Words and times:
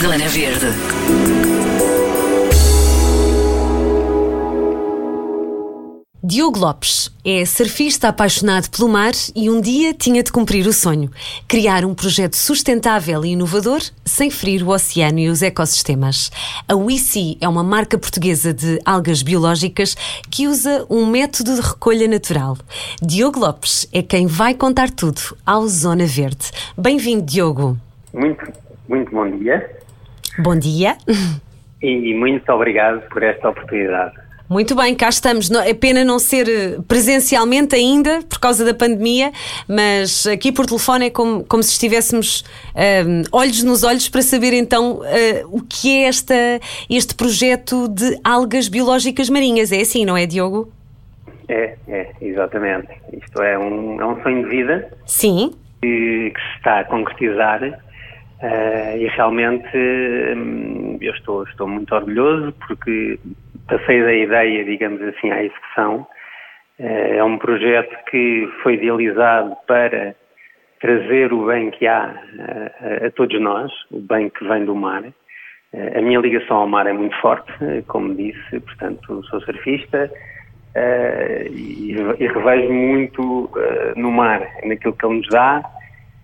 Zona 0.00 0.28
Verde. 0.28 0.64
Diogo 6.24 6.58
Lopes 6.58 7.14
é 7.22 7.44
surfista 7.44 8.08
apaixonado 8.08 8.70
pelo 8.70 8.88
mar 8.88 9.12
e 9.36 9.50
um 9.50 9.60
dia 9.60 9.92
tinha 9.92 10.22
de 10.22 10.32
cumprir 10.32 10.66
o 10.66 10.72
sonho: 10.72 11.10
criar 11.46 11.84
um 11.84 11.94
projeto 11.94 12.34
sustentável 12.34 13.26
e 13.26 13.32
inovador 13.32 13.80
sem 14.02 14.30
ferir 14.30 14.66
o 14.66 14.70
oceano 14.70 15.18
e 15.18 15.28
os 15.28 15.42
ecossistemas. 15.42 16.32
A 16.66 16.74
WICI 16.74 17.36
é 17.38 17.46
uma 17.46 17.62
marca 17.62 17.98
portuguesa 17.98 18.54
de 18.54 18.78
algas 18.86 19.22
biológicas 19.22 19.94
que 20.30 20.48
usa 20.48 20.86
um 20.88 21.04
método 21.04 21.56
de 21.56 21.60
recolha 21.60 22.08
natural. 22.08 22.56
Diogo 23.02 23.38
Lopes 23.38 23.86
é 23.92 24.00
quem 24.00 24.26
vai 24.26 24.54
contar 24.54 24.90
tudo 24.90 25.20
ao 25.44 25.68
Zona 25.68 26.06
Verde. 26.06 26.50
Bem-vindo, 26.74 27.22
Diogo. 27.22 27.76
Muito, 28.14 28.50
muito 28.88 29.10
bom 29.10 29.30
dia. 29.36 29.79
Bom 30.42 30.58
dia. 30.58 30.96
E 31.82 32.14
muito 32.14 32.50
obrigado 32.52 33.00
por 33.08 33.22
esta 33.22 33.48
oportunidade. 33.48 34.14
Muito 34.50 34.74
bem, 34.74 34.96
cá 34.96 35.08
estamos. 35.08 35.48
É 35.50 35.72
pena 35.72 36.04
não 36.04 36.18
ser 36.18 36.48
eh, 36.48 36.78
presencialmente 36.88 37.76
ainda 37.76 38.20
por 38.28 38.40
causa 38.40 38.64
da 38.64 38.74
pandemia, 38.74 39.30
mas 39.68 40.26
aqui 40.26 40.50
por 40.50 40.66
telefone 40.66 41.06
é 41.06 41.10
como, 41.10 41.44
como 41.44 41.62
se 41.62 41.70
estivéssemos 41.70 42.44
um, 42.74 42.80
ehm, 42.80 43.22
olhos 43.30 43.62
nos 43.62 43.84
olhos 43.84 44.08
para 44.08 44.22
saber 44.22 44.52
então 44.52 45.02
uh, 45.02 45.56
o 45.56 45.62
que 45.62 46.02
é 46.02 46.08
esta, 46.08 46.34
este 46.90 47.14
projeto 47.14 47.86
de 47.86 48.18
algas 48.24 48.66
biológicas 48.66 49.30
marinhas. 49.30 49.70
É 49.70 49.82
assim, 49.82 50.04
não 50.04 50.16
é, 50.16 50.26
Diogo? 50.26 50.72
É, 51.48 51.76
é, 51.86 52.10
exatamente. 52.20 52.88
Isto 53.12 53.40
é 53.42 53.56
um, 53.56 54.00
é 54.00 54.04
um 54.04 54.20
sonho 54.20 54.42
de 54.42 54.50
vida. 54.50 54.92
Sim. 55.06 55.54
Que, 55.80 56.32
que 56.34 56.40
se 56.40 56.56
está 56.56 56.80
a 56.80 56.84
concretizar 56.86 57.62
uh, 58.42 58.96
e 58.96 59.06
realmente 59.08 59.76
um, 60.36 60.98
eu 61.00 61.12
estou, 61.14 61.44
estou 61.44 61.68
muito 61.68 61.94
orgulhoso 61.94 62.52
porque 62.66 63.18
passei 63.68 64.02
da 64.02 64.12
ideia, 64.12 64.64
digamos 64.64 65.00
assim, 65.02 65.30
à 65.30 65.42
execução. 65.42 66.06
Eh, 66.78 67.16
é 67.18 67.24
um 67.24 67.38
projeto 67.38 67.94
que 68.10 68.48
foi 68.62 68.74
idealizado 68.74 69.56
para 69.66 70.14
trazer 70.80 71.32
o 71.32 71.46
bem 71.46 71.70
que 71.70 71.86
há 71.86 72.04
a, 72.04 73.06
a 73.06 73.10
todos 73.12 73.40
nós, 73.40 73.70
o 73.90 74.00
bem 74.00 74.28
que 74.30 74.44
vem 74.46 74.64
do 74.64 74.74
mar. 74.74 75.04
A 75.72 76.02
minha 76.02 76.18
ligação 76.18 76.56
ao 76.56 76.66
mar 76.66 76.86
é 76.86 76.92
muito 76.92 77.14
forte, 77.20 77.52
como 77.86 78.14
disse, 78.16 78.58
portanto, 78.60 79.22
sou 79.26 79.40
surfista 79.42 80.10
e, 81.48 81.92
e 82.18 82.26
revejo 82.26 82.72
muito 82.72 83.50
no 83.94 84.10
mar, 84.10 84.40
naquilo 84.64 84.94
que 84.94 85.06
ele 85.06 85.18
nos 85.18 85.28
dá, 85.28 85.62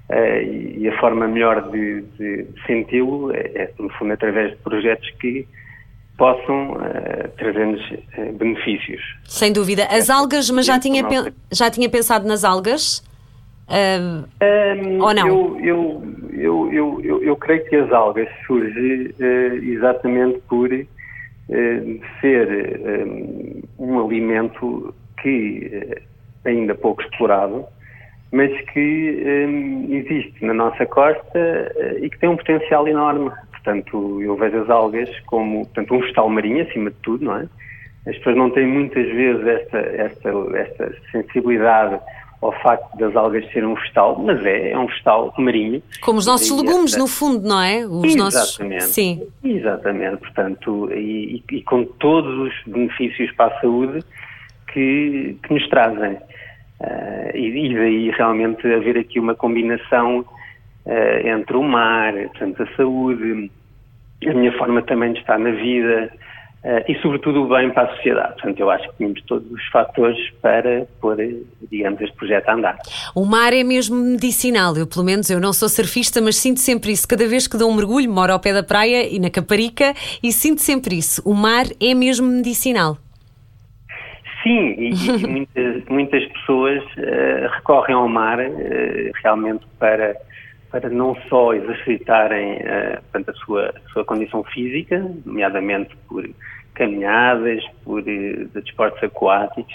e 0.08 0.88
a 0.88 1.00
forma 1.00 1.26
melhor 1.26 1.70
de, 1.70 2.02
de 2.18 2.46
senti-lo 2.66 3.32
é, 3.32 3.40
é, 3.54 3.70
no 3.78 3.88
fundo, 3.90 4.12
através 4.12 4.52
de 4.52 4.56
projetos 4.58 5.10
que 5.20 5.46
possam 6.16 6.72
uh, 6.72 7.28
trazer-nos 7.36 7.82
uh, 7.90 8.32
benefícios. 8.38 9.02
Sem 9.24 9.52
dúvida. 9.52 9.86
As 9.90 10.08
algas, 10.08 10.48
mas 10.50 10.64
já 10.64 10.78
tinha, 10.78 11.02
já 11.52 11.70
tinha 11.70 11.88
pensado 11.90 12.26
nas 12.26 12.44
algas? 12.44 13.04
Um, 13.68 15.02
ou 15.02 15.12
não? 15.12 15.26
Eu, 15.26 15.60
eu, 15.60 16.70
eu, 16.70 17.00
eu, 17.02 17.22
eu, 17.22 17.36
creio 17.36 17.64
que 17.68 17.74
as 17.74 17.90
algas 17.90 18.28
surgem 18.46 19.12
exatamente 19.64 20.38
por 20.48 20.68
ser 22.20 22.48
um 23.76 24.04
alimento 24.06 24.94
que 25.20 26.00
ainda 26.44 26.76
pouco 26.76 27.02
explorado, 27.02 27.66
mas 28.36 28.52
que 28.72 29.88
existe 29.90 30.44
na 30.44 30.52
nossa 30.52 30.84
costa 30.86 31.72
e 32.00 32.10
que 32.10 32.18
tem 32.18 32.28
um 32.28 32.36
potencial 32.36 32.86
enorme 32.86 33.30
Portanto, 33.66 34.22
eu 34.22 34.36
vejo 34.36 34.62
as 34.62 34.70
algas 34.70 35.10
como 35.26 35.64
portanto, 35.64 35.92
um 35.92 35.98
vegetal 35.98 36.28
marinho, 36.28 36.62
acima 36.62 36.88
de 36.88 36.96
tudo, 37.02 37.24
não 37.24 37.36
é? 37.36 37.48
As 38.06 38.16
pessoas 38.18 38.36
não 38.36 38.48
têm 38.50 38.64
muitas 38.64 39.04
vezes 39.08 39.44
esta, 39.44 39.78
esta, 39.78 40.30
esta 40.54 40.94
sensibilidade 41.10 42.00
ao 42.40 42.52
facto 42.62 42.96
das 42.96 43.16
algas 43.16 43.44
serem 43.50 43.70
um 43.70 43.74
vegetal, 43.74 44.16
mas 44.20 44.44
é, 44.46 44.70
é 44.70 44.78
um 44.78 44.86
vegetal 44.86 45.34
marinho. 45.36 45.82
Como 46.00 46.20
os 46.20 46.26
nossos 46.26 46.48
legumes, 46.48 46.92
esta... 46.92 47.00
no 47.00 47.08
fundo, 47.08 47.48
não 47.48 47.60
é? 47.60 47.84
Os 47.84 48.14
Exatamente. 48.14 48.74
Nossos... 48.74 48.94
Sim. 48.94 49.26
Exatamente, 49.42 50.18
portanto, 50.18 50.88
e, 50.92 51.42
e, 51.50 51.62
com 51.62 51.84
todos 51.84 52.38
os 52.38 52.72
benefícios 52.72 53.32
para 53.32 53.52
a 53.52 53.60
saúde 53.60 54.04
que, 54.72 55.36
que 55.42 55.52
nos 55.52 55.68
trazem. 55.68 56.18
Uh, 56.80 57.34
e, 57.34 57.70
e 57.70 57.74
daí 57.74 58.10
realmente 58.10 58.66
haver 58.66 58.98
aqui 58.98 59.18
uma 59.18 59.34
combinação 59.34 60.20
uh, 60.20 61.28
entre 61.28 61.56
o 61.56 61.62
mar, 61.62 62.12
portanto, 62.12 62.62
a 62.62 62.76
saúde, 62.76 63.50
a 64.26 64.34
minha 64.34 64.52
forma 64.58 64.82
também 64.82 65.12
de 65.12 65.20
estar 65.20 65.38
na 65.38 65.52
vida 65.52 66.12
uh, 66.62 66.90
e, 66.90 66.94
sobretudo, 67.00 67.44
o 67.44 67.48
bem 67.48 67.70
para 67.70 67.84
a 67.90 67.96
sociedade. 67.96 68.34
Portanto, 68.34 68.60
eu 68.60 68.70
acho 68.70 68.90
que 68.90 68.96
temos 68.96 69.22
todos 69.22 69.50
os 69.50 69.66
fatores 69.68 70.18
para 70.42 70.86
pôr, 71.00 71.16
digamos, 71.70 71.98
este 72.02 72.14
projeto 72.14 72.48
a 72.50 72.54
andar. 72.54 72.78
O 73.14 73.24
mar 73.24 73.54
é 73.54 73.64
mesmo 73.64 73.96
medicinal. 73.96 74.76
Eu, 74.76 74.86
pelo 74.86 75.04
menos, 75.04 75.30
eu 75.30 75.40
não 75.40 75.54
sou 75.54 75.70
surfista, 75.70 76.20
mas 76.20 76.36
sinto 76.36 76.60
sempre 76.60 76.92
isso. 76.92 77.08
Cada 77.08 77.26
vez 77.26 77.48
que 77.48 77.56
dou 77.56 77.70
um 77.70 77.74
mergulho, 77.74 78.10
moro 78.10 78.34
ao 78.34 78.40
pé 78.40 78.52
da 78.52 78.62
praia 78.62 79.08
e 79.08 79.18
na 79.18 79.30
Caparica 79.30 79.94
e 80.22 80.30
sinto 80.30 80.60
sempre 80.60 80.98
isso. 80.98 81.22
O 81.24 81.32
mar 81.32 81.64
é 81.80 81.94
mesmo 81.94 82.26
medicinal. 82.26 82.98
Sim, 84.46 84.74
e, 84.78 84.90
e 84.92 85.26
muitas, 85.26 85.84
muitas 85.86 86.24
pessoas 86.26 86.82
uh, 86.84 87.48
recorrem 87.56 87.96
ao 87.96 88.08
mar 88.08 88.38
uh, 88.38 89.10
realmente 89.22 89.66
para 89.78 90.16
para 90.70 90.90
não 90.90 91.16
só 91.28 91.54
exercitarem 91.54 92.56
uh, 92.56 93.02
portanto, 93.02 93.30
a, 93.30 93.34
sua, 93.44 93.74
a 93.74 93.88
sua 93.92 94.04
condição 94.04 94.44
física, 94.44 94.98
nomeadamente 95.24 95.96
por 96.08 96.28
caminhadas, 96.74 97.64
por 97.84 98.02
uh, 98.02 98.48
desportos 98.54 99.02
aquáticos, 99.02 99.72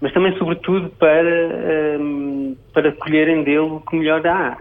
mas 0.00 0.12
também, 0.12 0.36
sobretudo, 0.36 0.90
para, 0.98 1.98
um, 1.98 2.52
eh, 2.52 2.72
para 2.74 2.92
colherem 2.92 3.42
dele 3.42 3.58
o 3.60 3.80
que 3.80 3.96
melhor 3.96 4.26
há, 4.26 4.58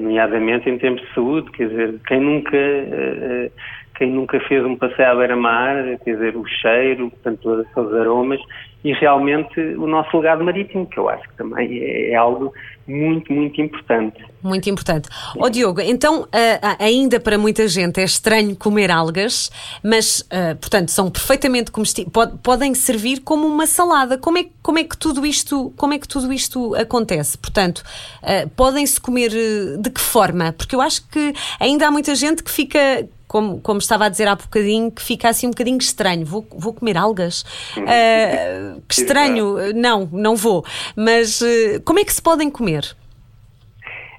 nomeadamente 0.00 0.68
em 0.68 0.78
termos 0.78 1.00
de 1.00 1.14
saúde, 1.14 1.48
quer 1.52 1.68
dizer, 1.68 2.00
quem 2.08 2.20
nunca, 2.20 2.56
quem 3.98 4.12
nunca 4.12 4.38
fez 4.46 4.64
um 4.64 4.76
passeio 4.76 5.10
à 5.10 5.14
beira-mar, 5.16 5.98
quer 6.04 6.14
dizer, 6.14 6.36
o 6.36 6.46
cheiro, 6.46 7.10
portanto, 7.10 7.40
todos 7.42 7.66
aqueles 7.66 7.92
aromas, 7.94 8.40
e 8.84 8.92
realmente 8.92 9.60
o 9.60 9.88
nosso 9.88 10.16
legado 10.16 10.44
marítimo, 10.44 10.86
que 10.86 10.98
eu 10.98 11.08
acho 11.08 11.28
que 11.28 11.36
também 11.36 11.80
é, 11.80 12.12
é 12.12 12.14
algo 12.14 12.52
muito, 12.86 13.32
muito 13.32 13.60
importante. 13.60 14.24
Muito 14.40 14.70
importante. 14.70 15.08
Ó 15.36 15.46
oh, 15.46 15.50
Diogo, 15.50 15.80
então 15.80 16.22
uh, 16.22 16.28
ainda 16.78 17.18
para 17.18 17.36
muita 17.36 17.66
gente 17.66 18.00
é 18.00 18.04
estranho 18.04 18.54
comer 18.54 18.88
algas, 18.88 19.50
mas, 19.82 20.20
uh, 20.20 20.56
portanto, 20.60 20.90
são 20.90 21.10
perfeitamente 21.10 21.72
comestíveis, 21.72 22.12
pod 22.12 22.38
podem 22.40 22.72
servir 22.72 23.20
como 23.22 23.48
uma 23.48 23.66
salada. 23.66 24.16
Como 24.16 24.38
é, 24.38 24.46
como 24.62 24.78
é, 24.78 24.84
que, 24.84 24.96
tudo 24.96 25.26
isto, 25.26 25.72
como 25.76 25.92
é 25.92 25.98
que 25.98 26.06
tudo 26.06 26.32
isto 26.32 26.76
acontece? 26.76 27.36
Portanto, 27.36 27.82
podem-se 28.54 29.00
comer 29.00 29.30
de 29.78 29.90
que 29.90 30.00
forma? 30.00 30.52
Porque 30.52 30.76
eu 30.76 30.80
acho 30.80 31.06
que 31.08 31.34
ainda 31.58 31.88
há 31.88 31.90
muita 31.90 32.14
gente 32.14 32.44
que 32.44 32.50
fica 32.50 33.08
como, 33.28 33.60
como 33.60 33.78
estava 33.78 34.06
a 34.06 34.08
dizer 34.08 34.26
há 34.26 34.34
bocadinho, 34.34 34.90
que 34.90 35.02
fica 35.02 35.28
assim 35.28 35.46
um 35.46 35.50
bocadinho 35.50 35.78
estranho. 35.78 36.24
Vou, 36.24 36.46
vou 36.50 36.72
comer 36.72 36.96
algas? 36.96 37.42
Uh, 37.76 38.80
que 38.88 38.94
estranho. 38.94 39.74
Não, 39.74 40.08
não 40.10 40.34
vou. 40.34 40.64
Mas 40.96 41.40
uh, 41.42 41.82
como 41.84 41.98
é 41.98 42.04
que 42.04 42.12
se 42.12 42.22
podem 42.22 42.50
comer? 42.50 42.96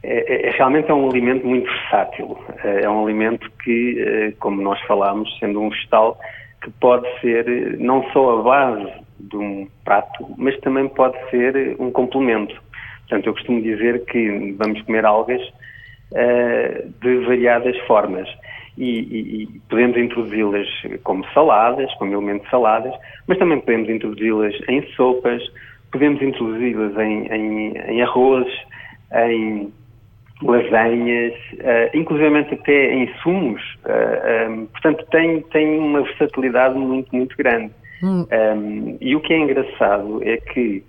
É, 0.04 0.48
é, 0.48 0.52
realmente 0.52 0.90
é 0.90 0.94
um 0.94 1.10
alimento 1.10 1.46
muito 1.46 1.66
versátil. 1.66 2.38
É, 2.64 2.84
é 2.84 2.90
um 2.90 3.04
alimento 3.04 3.52
que, 3.64 4.34
como 4.40 4.62
nós 4.62 4.80
falámos, 4.84 5.28
sendo 5.40 5.60
um 5.60 5.70
vegetal, 5.70 6.18
que 6.62 6.70
pode 6.80 7.08
ser 7.20 7.78
não 7.80 8.04
só 8.12 8.40
a 8.40 8.44
base 8.44 8.92
de 9.20 9.36
um 9.36 9.68
prato, 9.84 10.34
mas 10.38 10.58
também 10.60 10.88
pode 10.88 11.18
ser 11.30 11.76
um 11.80 11.92
complemento. 11.92 12.56
Portanto, 13.02 13.26
eu 13.26 13.34
costumo 13.34 13.62
dizer 13.62 14.06
que 14.06 14.56
vamos 14.58 14.82
comer 14.84 15.06
algas 15.06 15.42
uh, 15.42 16.90
de 17.02 17.26
variadas 17.26 17.78
formas 17.88 18.30
e, 18.80 19.44
e, 19.44 19.48
podemos 19.70 19.98
introduzi-las 19.98 20.68
como 21.04 21.26
saladas, 21.34 21.94
como 21.96 22.14
elemento 22.14 22.46
de 22.46 22.50
saladas, 22.50 22.94
mas 23.28 23.38
também 23.38 23.60
podemos 23.60 23.90
introduzi-las 23.90 24.56
em 24.70 24.82
sopas, 24.94 25.44
podemos 25.92 26.22
introduzi-las 26.22 26.98
em, 26.98 27.28
em, 27.28 27.78
em, 27.78 28.02
arroz, 28.02 28.48
em 29.14 29.72
lasanhas, 30.42 31.34
uh, 31.56 31.98
inclusive 31.98 32.40
até 32.40 32.94
em 32.94 33.14
sumos. 33.22 33.62
Uh, 33.84 33.90
eh, 33.90 34.48
um, 34.50 34.66
portanto, 34.68 35.06
tem, 35.12 35.42
tem 35.52 35.78
uma 35.78 36.02
versatilidade 36.02 36.78
muito, 36.78 37.14
muito 37.14 37.36
grande. 37.36 37.72
Hum. 38.02 38.26
Um, 38.32 38.98
e 39.02 39.14
o 39.14 39.20
que 39.20 39.34
é 39.34 39.40
engraçado 39.40 40.22
é 40.24 40.38
que 40.38 40.82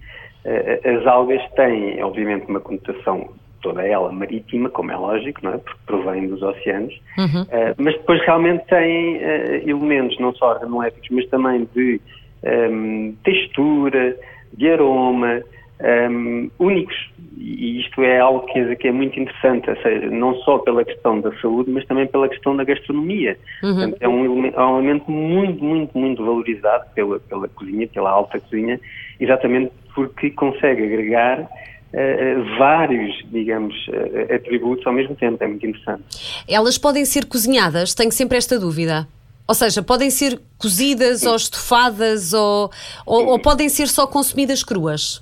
uh, 0.45 0.99
as 0.99 1.07
algas 1.07 1.43
têm, 1.57 2.01
obviamente, 2.01 2.47
uma 2.49 2.61
conotação 2.61 3.31
toda 3.61 3.87
ela 3.87 4.11
marítima, 4.13 4.69
como 4.71 4.91
é 4.91 4.97
lógico, 4.97 5.41
não 5.43 5.55
é? 5.55 5.59
porque 5.59 5.81
provém 5.87 6.29
dos 6.29 6.43
oceanos, 6.43 6.95
uhum. 7.19 7.43
uh, 7.43 7.75
mas 7.79 7.95
depois 7.95 8.21
realmente 8.23 8.65
tem 8.67 9.17
uh, 9.17 9.69
elementos 9.69 10.19
não 10.19 10.35
só 10.35 10.53
organolépticos, 10.53 11.09
mas 11.11 11.27
também 11.29 11.69
de 11.75 12.01
um, 12.43 12.49
ehm, 12.49 13.15
textura, 13.23 14.17
de 14.53 14.71
aroma, 14.71 15.43
um, 15.81 16.51
únicos. 16.59 17.11
E 17.37 17.81
isto 17.81 18.03
é 18.03 18.21
algo 18.21 18.47
que 18.47 18.59
é, 18.59 18.75
que 18.77 18.89
é, 18.89 18.93
muito 18.93 19.19
interessante, 19.19 19.67
seja, 19.83 20.11
não 20.11 20.35
só 20.41 20.59
pela 20.59 20.85
questão 20.85 21.21
da 21.21 21.33
saúde, 21.41 21.71
mas 21.71 21.87
também 21.87 22.07
pela 22.07 22.29
questão 22.29 22.55
da 22.55 22.65
gastronomia. 22.65 23.37
Uhum. 23.63 23.75
Portanto, 23.75 23.97
é, 24.01 24.09
um, 24.09 24.47
é 24.47 24.63
um 24.63 24.79
elemento 24.79 25.11
muito, 25.11 25.65
muito, 25.65 25.97
muito 25.97 26.25
valorizado 26.25 26.85
pela, 26.95 27.19
pela 27.21 27.49
cozinha, 27.49 27.89
pela 27.89 28.11
alta 28.11 28.39
cozinha, 28.41 28.79
exatamente 29.19 29.73
porque 29.95 30.31
consegue 30.31 30.85
agregar 30.85 31.49
Uh, 31.93 32.57
vários, 32.57 33.17
digamos, 33.31 33.75
uh, 33.89 34.35
atributos 34.35 34.87
ao 34.87 34.93
mesmo 34.93 35.17
tempo. 35.17 35.43
É 35.43 35.47
muito 35.47 35.67
interessante. 35.67 36.05
Elas 36.49 36.79
podem 36.79 37.05
ser 37.05 37.27
cozinhadas? 37.27 37.95
Tenho 37.95 38.13
sempre 38.13 38.39
esta 38.39 38.59
dúvida. 38.59 39.09
Ou 39.51 39.55
seja, 39.55 39.83
podem 39.83 40.11
ser 40.11 40.41
cozidas 40.57 41.23
Sim. 41.23 41.29
ou 41.29 41.35
estufadas 41.35 42.33
ou, 42.33 42.71
ou, 43.05 43.27
ou, 43.31 43.39
podem 43.41 43.69
ser 43.69 43.89
só 43.89 44.07
consumidas 44.07 44.63
cruas? 44.63 45.21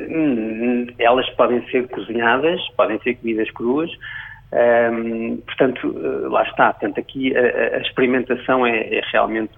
Hum, 0.00 0.88
elas 0.98 1.30
podem 1.36 1.64
ser 1.70 1.86
cozinhadas, 1.86 2.60
podem 2.76 2.98
ser 3.02 3.14
comidas 3.14 3.48
cruas. 3.52 3.88
Um, 4.52 5.36
portanto, 5.46 5.94
eh, 5.96 6.28
lá 6.28 6.42
está. 6.42 6.72
Portanto, 6.72 6.98
aqui 6.98 7.32
a, 7.36 7.76
a 7.76 7.80
experimentação 7.82 8.66
é, 8.66 8.80
é, 8.92 9.02
realmente 9.12 9.52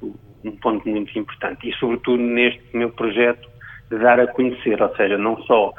um 0.44 0.50
ponto 0.50 0.86
muito 0.86 1.18
importante 1.18 1.70
e, 1.70 1.72
sobretudo, 1.76 2.22
neste 2.22 2.62
meu 2.74 2.90
projeto 2.90 3.48
de 3.90 3.98
dar 3.98 4.20
a 4.20 4.26
conhecer, 4.26 4.82
ou 4.82 4.94
seja, 4.94 5.16
não 5.16 5.40
só 5.44 5.72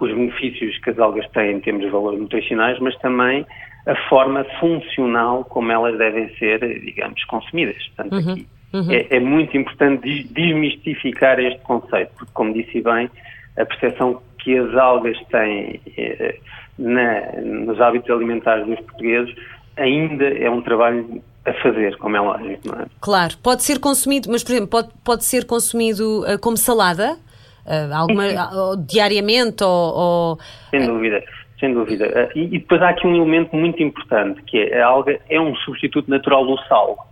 os 0.00 0.12
benefícios 0.12 0.78
que 0.78 0.90
as 0.90 0.98
algas 0.98 1.28
têm 1.30 1.56
em 1.56 1.60
termos 1.60 1.82
de 1.84 1.90
valores 1.90 2.20
nutricionais, 2.20 2.78
mas 2.78 2.96
também 2.98 3.44
a 3.86 3.96
forma 4.08 4.44
funcional 4.60 5.44
como 5.44 5.72
elas 5.72 5.98
devem 5.98 6.28
ser, 6.36 6.60
digamos, 6.80 7.24
consumidas. 7.24 7.84
Portanto, 7.88 8.12
uhum, 8.12 8.32
aqui 8.32 8.46
uhum. 8.72 8.90
É, 8.90 9.16
é, 9.16 9.20
muito 9.20 9.56
importante 9.56 10.24
desmistificar 10.24 11.38
este 11.40 11.60
conceito, 11.62 12.10
porque, 12.16 12.32
como 12.32 12.52
disse 12.54 12.80
bem, 12.80 13.10
a 13.58 13.64
percepção 13.64 14.22
que 14.38 14.56
as 14.56 14.74
algas 14.74 15.18
têm 15.30 15.80
eh, 15.96 16.38
na, 16.78 17.32
nos 17.42 17.80
hábitos 17.80 18.10
alimentares 18.10 18.66
dos 18.66 18.80
portugueses 18.80 19.34
ainda 19.76 20.24
é 20.24 20.50
um 20.50 20.62
trabalho 20.62 21.22
a 21.44 21.52
fazer, 21.54 21.96
como 21.98 22.16
é 22.16 22.20
lógico, 22.20 22.68
não 22.68 22.82
é? 22.82 22.86
Claro, 23.00 23.34
pode 23.42 23.62
ser 23.62 23.78
consumido, 23.78 24.30
mas 24.30 24.44
por 24.44 24.52
exemplo, 24.52 24.68
pode, 24.68 24.88
pode 25.04 25.24
ser 25.24 25.44
consumido 25.44 26.22
uh, 26.22 26.38
como 26.38 26.56
salada? 26.56 27.18
Uh, 27.66 27.94
alguma, 27.94 28.26
uh, 28.26 28.76
diariamente 28.76 29.62
ou, 29.62 29.94
ou, 29.94 30.38
Sem 30.70 30.86
dúvida, 30.86 31.22
sem 31.60 31.72
dúvida. 31.72 32.30
E, 32.34 32.44
e, 32.44 32.58
depois 32.58 32.82
há 32.82 32.90
aqui 32.90 33.06
um 33.06 33.14
elemento 33.14 33.54
muito 33.54 33.82
importante, 33.82 34.42
que 34.42 34.58
é 34.58 34.82
a 34.82 34.86
alga 34.86 35.18
é 35.28 35.40
um 35.40 35.54
substituto 35.56 36.10
natural 36.10 36.44
do 36.44 36.58
sal. 36.64 37.08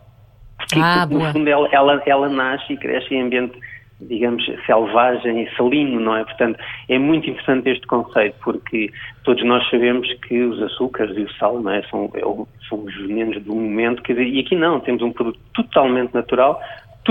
Porque, 0.59 0.81
ah, 0.83 1.07
porque 1.09 1.25
no 1.25 1.33
fundo 1.33 1.49
ela, 1.49 1.69
ela, 1.73 2.03
ela 2.05 2.29
nasce 2.29 2.73
e 2.73 2.77
cresce 2.77 3.15
em 3.15 3.23
ambiente 3.23 3.59
digamos, 4.01 4.45
selvagem 4.67 5.43
e 5.43 5.57
salino, 5.57 6.01
não 6.01 6.17
é? 6.17 6.25
Portanto, 6.25 6.59
é 6.89 6.99
muito 6.99 7.29
interessante 7.29 7.69
este 7.69 7.87
conceito, 7.87 8.35
porque 8.43 8.91
todos 9.25 9.45
nós 9.45 9.69
sabemos 9.69 10.11
que 10.27 10.41
os 10.43 10.61
açúcares 10.63 11.17
e 11.17 11.23
o 11.23 11.33
sal, 11.35 11.61
não 11.61 11.71
é? 11.71 11.83
São, 11.89 12.11
é 12.15 12.21
são 12.69 12.85
os 12.85 12.97
venenos 12.97 13.43
do 13.43 13.55
momento, 13.55 14.03
quer 14.03 14.15
dizer, 14.15 14.29
e 14.29 14.41
aqui 14.41 14.57
não, 14.57 14.81
temos 14.81 15.03
um 15.03 15.13
produto 15.13 15.39
totalmente 15.53 16.15
natural, 16.15 16.61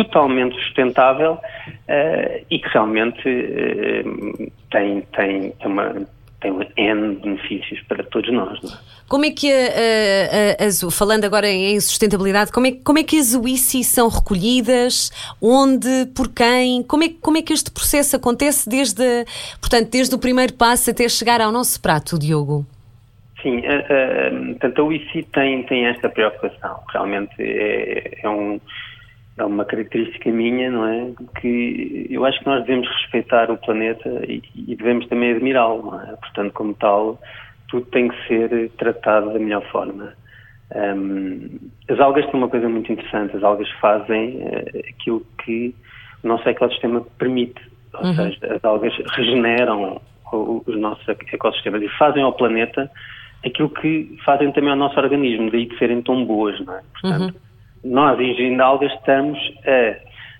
totalmente 0.03 0.55
sustentável 0.63 1.33
uh, 1.33 2.45
e 2.49 2.59
que 2.59 2.69
realmente 2.69 3.27
uh, 3.27 4.51
tem, 4.69 5.01
tem 5.15 5.53
uma 5.65 5.93
tem 6.41 6.53
N 6.77 7.15
benefícios 7.15 7.81
para 7.81 8.01
todos 8.03 8.31
nós. 8.31 8.59
É? 8.63 8.77
Como 9.09 9.25
é 9.25 9.31
que, 9.31 9.51
a, 9.51 10.63
a, 10.63 10.87
a, 10.87 10.91
falando 10.91 11.25
agora 11.25 11.49
em 11.49 11.77
sustentabilidade, 11.81 12.51
como 12.51 12.67
é, 12.67 12.71
como 12.71 12.97
é 12.97 13.03
que 13.03 13.19
as 13.19 13.33
UICI 13.33 13.83
são 13.83 14.07
recolhidas? 14.07 15.11
Onde? 15.41 16.05
Por 16.15 16.29
quem? 16.29 16.81
Como 16.83 17.03
é, 17.03 17.09
como 17.21 17.37
é 17.37 17.41
que 17.41 17.51
este 17.51 17.71
processo 17.71 18.15
acontece 18.15 18.69
desde, 18.69 19.25
portanto, 19.59 19.89
desde 19.91 20.15
o 20.15 20.19
primeiro 20.19 20.53
passo 20.53 20.89
até 20.89 21.09
chegar 21.09 21.41
ao 21.41 21.51
nosso 21.51 21.81
prato, 21.81 22.17
Diogo? 22.17 22.65
Sim, 23.41 23.61
a, 23.65 23.75
a, 23.75 24.31
portanto, 24.51 24.79
a 24.79 24.83
UICI 24.83 25.23
tem, 25.33 25.63
tem 25.63 25.87
esta 25.87 26.07
preocupação. 26.07 26.79
Realmente 26.93 27.33
é, 27.39 28.19
é 28.23 28.29
um 28.29 28.61
é 29.41 29.45
uma 29.45 29.65
característica 29.65 30.31
minha, 30.31 30.69
não 30.69 30.86
é? 30.86 31.12
Que 31.39 32.07
eu 32.09 32.25
acho 32.25 32.39
que 32.39 32.45
nós 32.45 32.65
devemos 32.65 32.88
respeitar 32.88 33.50
o 33.50 33.57
planeta 33.57 34.09
e, 34.27 34.41
e 34.56 34.75
devemos 34.75 35.07
também 35.07 35.33
admirá-lo, 35.33 35.91
não 35.91 36.01
é? 36.01 36.15
Portanto, 36.18 36.53
como 36.53 36.74
tal, 36.74 37.19
tudo 37.68 37.86
tem 37.88 38.09
que 38.09 38.27
ser 38.27 38.69
tratado 38.77 39.31
da 39.31 39.39
melhor 39.39 39.63
forma. 39.71 40.13
Um, 40.75 41.57
as 41.89 42.00
algas 42.00 42.25
têm 42.27 42.36
uma 42.36 42.50
coisa 42.50 42.69
muito 42.69 42.91
interessante, 42.91 43.36
as 43.36 43.44
algas 43.44 43.69
fazem 43.81 44.38
uh, 44.38 44.80
aquilo 44.89 45.25
que 45.44 45.74
o 46.24 46.27
nosso 46.27 46.47
ecossistema 46.47 47.01
permite, 47.18 47.62
ou 47.94 48.06
uhum. 48.06 48.15
seja, 48.15 48.56
as 48.56 48.63
algas 48.63 48.94
regeneram 49.15 50.01
os 50.31 50.80
nossos 50.80 51.07
ecossistemas 51.07 51.81
e 51.81 51.89
fazem 51.97 52.21
ao 52.21 52.33
planeta 52.33 52.89
aquilo 53.44 53.69
que 53.69 54.15
fazem 54.24 54.51
também 54.51 54.69
ao 54.69 54.75
nosso 54.75 55.00
organismo, 55.00 55.50
daí 55.50 55.65
de 55.65 55.75
serem 55.80 56.01
tão 56.03 56.24
boas, 56.24 56.59
não 56.63 56.75
é? 56.75 56.81
Portanto, 57.01 57.33
uhum 57.33 57.48
nós, 57.83 58.19
ingerindo 58.19 58.61
algas, 58.61 58.91
estamos 58.93 59.37
a, 59.65 59.95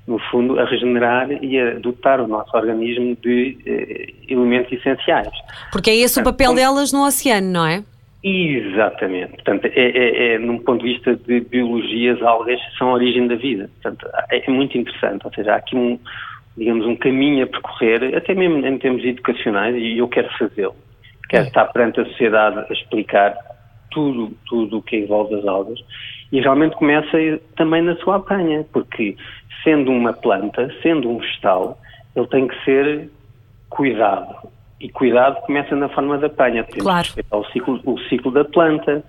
no 0.08 0.20
fundo, 0.32 0.60
a 0.60 0.66
regenerar 0.66 1.32
e 1.32 1.60
a 1.60 1.80
dotar 1.80 2.20
o 2.20 2.28
nosso 2.28 2.56
organismo 2.56 3.16
de 3.22 3.58
eh, 3.66 4.14
elementos 4.28 4.72
essenciais. 4.72 5.30
Porque 5.72 5.90
é 5.90 5.96
esse 5.96 6.16
Portanto, 6.16 6.34
o 6.34 6.38
papel 6.38 6.56
delas 6.56 6.92
no 6.92 7.06
oceano, 7.06 7.52
não 7.52 7.66
é? 7.66 7.84
Exatamente. 8.24 9.32
Portanto, 9.34 9.66
é, 9.66 9.72
é, 9.76 10.34
é, 10.34 10.40
num 10.40 10.60
ponto 10.60 10.84
de 10.84 10.94
vista 10.94 11.16
de 11.16 11.40
biologia, 11.42 12.14
as 12.14 12.22
algas 12.22 12.60
são 12.78 12.90
a 12.90 12.94
origem 12.94 13.28
da 13.28 13.36
vida. 13.36 13.70
Portanto, 13.82 14.10
é, 14.30 14.46
é 14.46 14.52
muito 14.52 14.78
interessante. 14.78 15.26
Ou 15.26 15.34
seja, 15.34 15.54
há 15.54 15.56
aqui 15.56 15.76
um, 15.76 15.98
digamos, 16.58 16.86
um 16.86 16.96
caminho 16.96 17.46
a 17.46 17.48
percorrer, 17.48 18.16
até 18.16 18.34
mesmo 18.34 18.66
em 18.66 18.78
termos 18.78 19.04
educacionais, 19.06 19.76
e 19.76 19.98
eu 19.98 20.08
quero 20.08 20.30
fazê-lo. 20.38 20.76
Quero 21.30 21.46
é. 21.46 21.48
estar 21.48 21.66
perante 21.68 22.02
a 22.02 22.06
sociedade 22.06 22.66
a 22.70 22.74
explicar 22.74 23.36
tudo, 23.92 24.36
tudo 24.48 24.80
o 24.80 24.82
que 24.82 24.98
envolve 24.98 25.36
as 25.36 25.46
algas 25.46 25.80
e 26.32 26.40
realmente 26.42 26.76
começa 26.76 27.18
também 27.56 27.82
na 27.82 27.96
sua 27.98 28.18
apanha, 28.18 28.66
porque 28.72 29.16
sendo 29.64 29.92
uma 29.92 30.14
planta, 30.14 30.74
sendo 30.82 31.10
um 31.10 31.18
vegetal, 31.18 31.80
ele 32.16 32.28
tem 32.28 32.48
que 32.48 32.64
ser 32.64 33.10
cuidado. 33.70 34.36
E 34.80 34.90
cuidado 34.90 35.42
começa 35.42 35.76
na 35.76 35.90
forma 35.90 36.18
da 36.18 36.28
apanha. 36.28 36.64
Temos 36.64 36.84
claro. 36.84 37.08
que 37.14 37.24
o 37.32 37.44
ciclo, 37.46 37.82
o 37.84 38.00
ciclo 38.08 38.32
da 38.32 38.46
planta, 38.46 39.04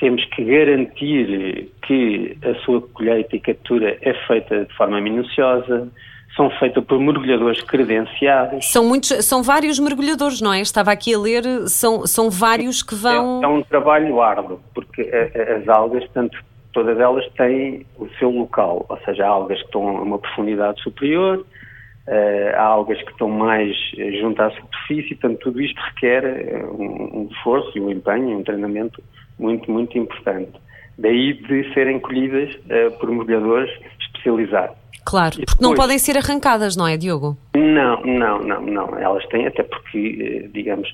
temos 0.00 0.24
que 0.26 0.44
garantir 0.44 1.70
que 1.82 2.36
a 2.42 2.54
sua 2.64 2.80
colheita 2.80 3.36
e 3.36 3.40
captura 3.40 3.96
é 4.00 4.14
feita 4.26 4.64
de 4.64 4.74
forma 4.74 5.00
minuciosa, 5.00 5.88
são 6.34 6.50
feitas 6.58 6.84
por 6.84 6.98
mergulhadores 6.98 7.62
credenciados. 7.62 8.66
São 8.66 8.84
muitos, 8.84 9.24
são 9.24 9.40
vários 9.40 9.78
mergulhadores, 9.78 10.40
não 10.40 10.52
é? 10.52 10.60
Estava 10.60 10.90
aqui 10.90 11.14
a 11.14 11.18
ler, 11.18 11.44
são, 11.68 12.06
são 12.06 12.28
vários 12.28 12.82
que 12.82 12.96
vão. 12.96 13.40
É, 13.40 13.44
é 13.44 13.48
um 13.48 13.62
trabalho 13.62 14.20
árduo, 14.20 14.60
porque 14.74 15.02
as 15.02 15.68
algas, 15.68 16.04
tanto 16.12 16.36
todas 16.74 16.98
elas 16.98 17.24
têm 17.34 17.86
o 17.96 18.08
seu 18.18 18.28
local, 18.28 18.84
ou 18.88 18.98
seja, 19.04 19.24
há 19.24 19.28
algas 19.28 19.58
que 19.60 19.66
estão 19.66 19.96
a 19.96 20.02
uma 20.02 20.18
profundidade 20.18 20.82
superior, 20.82 21.38
uh, 21.38 22.56
há 22.56 22.62
algas 22.62 23.00
que 23.02 23.12
estão 23.12 23.28
mais 23.28 23.74
junto 24.20 24.42
à 24.42 24.50
superfície, 24.50 25.14
portanto, 25.14 25.38
tudo 25.38 25.62
isto 25.62 25.80
requer 25.80 26.24
eh, 26.24 26.66
um, 26.66 27.28
esforço 27.30 27.70
e 27.78 27.80
um 27.80 27.90
empenho, 27.90 28.38
um 28.38 28.42
treinamento 28.42 29.02
muito, 29.38 29.70
muito 29.70 29.96
importante. 29.96 30.52
Daí 30.98 31.32
de 31.32 31.72
serem 31.72 31.98
colhidas 31.98 32.54
por 33.00 33.10
mergulhadores 33.10 33.70
especializados. 34.00 34.76
Claro, 35.04 35.36
porque 35.44 35.62
não 35.62 35.74
podem 35.74 35.98
ser 35.98 36.16
arrancadas, 36.16 36.76
não 36.76 36.86
é, 36.86 36.96
Diogo? 36.96 37.36
Não, 37.56 38.00
não, 38.02 38.38
não, 38.38 38.62
não. 38.62 38.98
Elas 38.98 39.26
têm, 39.26 39.44
até 39.44 39.64
porque, 39.64 40.48
digamos, 40.52 40.88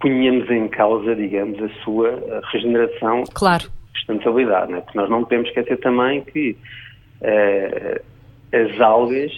punhamos 0.00 0.50
em 0.50 0.66
causa, 0.68 1.14
digamos, 1.14 1.62
a 1.62 1.68
sua 1.84 2.42
regeneração 2.50 3.24
claro 3.34 3.70
sustentabilidade, 3.98 4.72
né? 4.72 4.80
porque 4.80 4.98
nós 4.98 5.10
não 5.10 5.22
podemos 5.22 5.48
esquecer 5.48 5.78
também 5.78 6.22
que 6.22 6.56
uh, 7.22 8.02
as 8.52 8.80
algas 8.80 9.32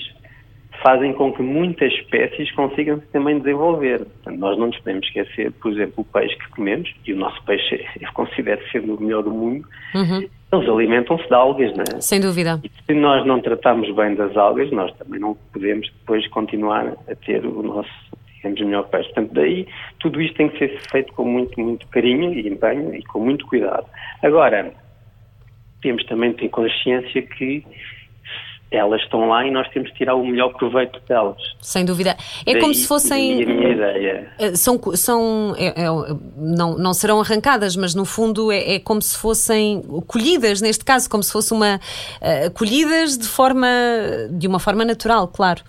fazem 0.83 1.13
com 1.13 1.33
que 1.33 1.43
muitas 1.43 1.93
espécies 1.93 2.51
consigam 2.53 3.01
também 3.13 3.39
desenvolver. 3.39 3.99
Portanto, 3.99 4.39
nós 4.39 4.59
não 4.59 4.69
nos 4.69 4.79
podemos 4.79 5.07
esquecer, 5.07 5.53
por 5.53 5.73
exemplo, 5.73 5.95
o 5.99 6.05
peixe 6.05 6.37
que 6.37 6.49
comemos, 6.51 6.93
e 7.07 7.13
o 7.13 7.17
nosso 7.17 7.43
peixe 7.45 7.85
eu 8.01 8.13
considero 8.13 8.61
sendo 8.71 8.95
o 8.95 9.03
melhor 9.03 9.23
do 9.23 9.31
mundo, 9.31 9.67
uhum. 9.95 10.29
eles 10.53 10.69
alimentam-se 10.69 11.27
de 11.27 11.35
algas, 11.35 11.77
não 11.77 11.85
é? 11.85 12.01
Sem 12.01 12.21
dúvida. 12.21 12.61
E 12.65 12.71
se 12.87 12.95
nós 12.95 13.27
não 13.27 13.41
tratarmos 13.41 13.95
bem 13.95 14.15
das 14.15 14.37
algas, 14.37 14.71
nós 14.71 14.93
também 14.97 15.21
não 15.21 15.37
podemos 15.53 15.91
depois 16.01 16.27
continuar 16.29 16.95
a 17.09 17.15
ter 17.15 17.45
o 17.45 17.63
nosso 17.63 17.91
digamos, 18.43 18.61
melhor 18.61 18.89
peixe. 18.89 19.13
Portanto, 19.13 19.35
daí 19.35 19.67
tudo 19.99 20.21
isto 20.21 20.37
tem 20.37 20.49
que 20.49 20.59
ser 20.59 20.81
feito 20.91 21.13
com 21.13 21.25
muito, 21.25 21.61
muito 21.61 21.87
carinho 21.89 22.33
e 22.33 22.49
empenho 22.49 22.95
e 22.95 23.03
com 23.05 23.21
muito 23.21 23.47
cuidado. 23.47 23.87
Agora, 24.23 24.73
temos 25.83 26.05
também 26.05 26.31
de 26.31 26.39
ter 26.39 26.49
consciência 26.49 27.23
que 27.23 27.65
elas 28.71 29.03
estão 29.03 29.29
lá 29.29 29.45
e 29.45 29.51
nós 29.51 29.69
temos 29.71 29.91
de 29.91 29.97
tirar 29.97 30.15
o 30.15 30.25
melhor 30.25 30.53
proveito 30.53 31.01
delas. 31.09 31.43
Sem 31.61 31.85
dúvida. 31.85 32.17
É 32.47 32.53
Daí, 32.53 32.61
como 32.61 32.73
se 32.73 32.87
fossem. 32.87 33.43
A 33.43 33.47
minha 33.47 33.69
ideia. 33.69 34.33
Eh, 34.39 34.55
são. 34.55 34.81
são 34.95 35.55
é, 35.59 35.67
é, 35.69 35.87
não, 36.37 36.79
não 36.79 36.95
serão 36.95 37.21
arrancadas, 37.21 37.75
mas 37.75 37.95
no 37.95 38.05
fundo 38.05 38.53
é, 38.53 38.75
é, 38.75 38.79
como 38.79 39.03
se 39.03 39.19
fossem 39.19 39.83
colhidas, 40.07 40.61
neste 40.61 40.85
caso, 40.85 41.11
como 41.11 41.23
se 41.23 41.33
fosse 41.33 41.53
uma. 41.53 41.81
Uh, 42.23 42.51
colhidas 42.53 43.19
de 43.19 43.27
forma. 43.27 43.69
de 44.31 44.47
uma 44.47 44.61
forma 44.61 44.85
natural, 44.85 45.27
claro. 45.27 45.63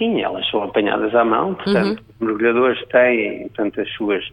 Sim, 0.00 0.22
elas 0.22 0.48
são 0.48 0.62
apanhadas 0.62 1.14
à 1.14 1.22
mão, 1.22 1.54
portanto, 1.54 1.98
uhum. 2.00 2.04
os 2.08 2.26
mergulhadores 2.26 2.82
têm 2.88 3.40
portanto, 3.48 3.80
as 3.82 3.90
suas 3.92 4.24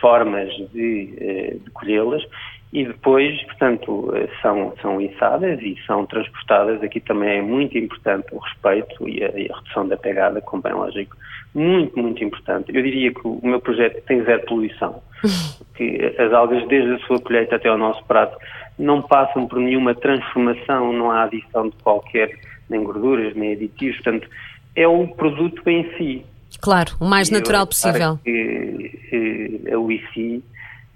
formas 0.00 0.48
de, 0.72 1.14
eh, 1.20 1.56
de 1.62 1.70
colhê-las 1.70 2.24
e 2.72 2.86
depois, 2.86 3.40
portanto, 3.44 4.10
são, 4.40 4.72
são 4.80 4.98
içadas 4.98 5.60
e 5.60 5.76
são 5.86 6.06
transportadas. 6.06 6.82
Aqui 6.82 7.00
também 7.00 7.38
é 7.38 7.42
muito 7.42 7.76
importante 7.76 8.28
o 8.32 8.38
respeito 8.38 9.06
e 9.06 9.22
a, 9.22 9.28
e 9.38 9.50
a, 9.52 9.56
redução 9.56 9.86
da 9.86 9.96
pegada, 9.96 10.40
como 10.40 10.62
bem 10.62 10.72
lógico. 10.72 11.14
Muito, 11.54 11.98
muito 11.98 12.24
importante. 12.24 12.74
Eu 12.74 12.82
diria 12.82 13.12
que 13.12 13.20
o 13.26 13.40
meu 13.42 13.60
projeto 13.60 14.02
tem 14.06 14.24
zero 14.24 14.42
poluição. 14.46 15.02
Porque 15.68 16.14
as 16.18 16.32
algas, 16.32 16.66
desde 16.66 16.94
a 16.94 16.98
sua 17.00 17.20
colheita 17.20 17.56
até 17.56 17.68
ao 17.68 17.76
nosso 17.76 18.02
prato, 18.06 18.38
não 18.78 19.02
passam 19.02 19.46
por 19.46 19.58
nenhuma 19.58 19.94
transformação, 19.94 20.94
não 20.94 21.10
há 21.10 21.24
adição 21.24 21.68
de 21.68 21.76
qualquer, 21.82 22.30
nem 22.70 22.82
gorduras, 22.82 23.34
nem 23.36 23.52
aditivos. 23.52 24.00
Portanto, 24.00 24.26
é 24.74 24.86
o 24.86 25.08
produto 25.08 25.62
em 25.68 25.84
si. 25.96 26.26
Claro, 26.60 26.92
o 27.00 27.04
mais 27.04 27.30
natural 27.30 27.66
possível. 27.66 28.18
Que, 28.22 29.68
a 29.72 29.78
UICI 29.78 30.42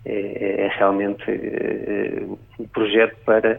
é, 0.05 0.67
é 0.67 0.69
realmente 0.79 1.25
é, 1.29 2.23
um 2.59 2.67
projeto 2.69 3.17
para 3.25 3.59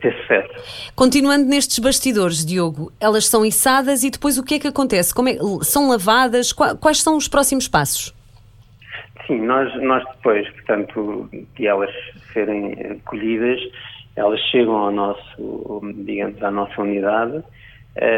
ter 0.00 0.14
sucesso. 0.20 0.92
Continuando 0.94 1.46
nestes 1.46 1.78
bastidores, 1.78 2.44
Diogo, 2.44 2.92
elas 3.00 3.26
são 3.26 3.44
içadas 3.44 4.04
e 4.04 4.10
depois 4.10 4.38
o 4.38 4.44
que 4.44 4.54
é 4.54 4.58
que 4.58 4.68
acontece? 4.68 5.14
Como 5.14 5.28
é, 5.28 5.36
são 5.62 5.88
lavadas? 5.88 6.52
Quais 6.52 7.00
são 7.02 7.16
os 7.16 7.28
próximos 7.28 7.66
passos? 7.66 8.14
Sim, 9.26 9.42
nós, 9.42 9.74
nós 9.82 10.04
depois, 10.16 10.48
portanto, 10.50 11.28
de 11.56 11.66
elas 11.66 11.94
serem 12.32 13.00
colhidas, 13.04 13.60
elas 14.16 14.40
chegam 14.50 14.76
ao 14.76 14.90
nosso, 14.90 15.80
digamos, 16.04 16.42
à 16.42 16.50
nossa 16.50 16.80
unidade 16.80 17.42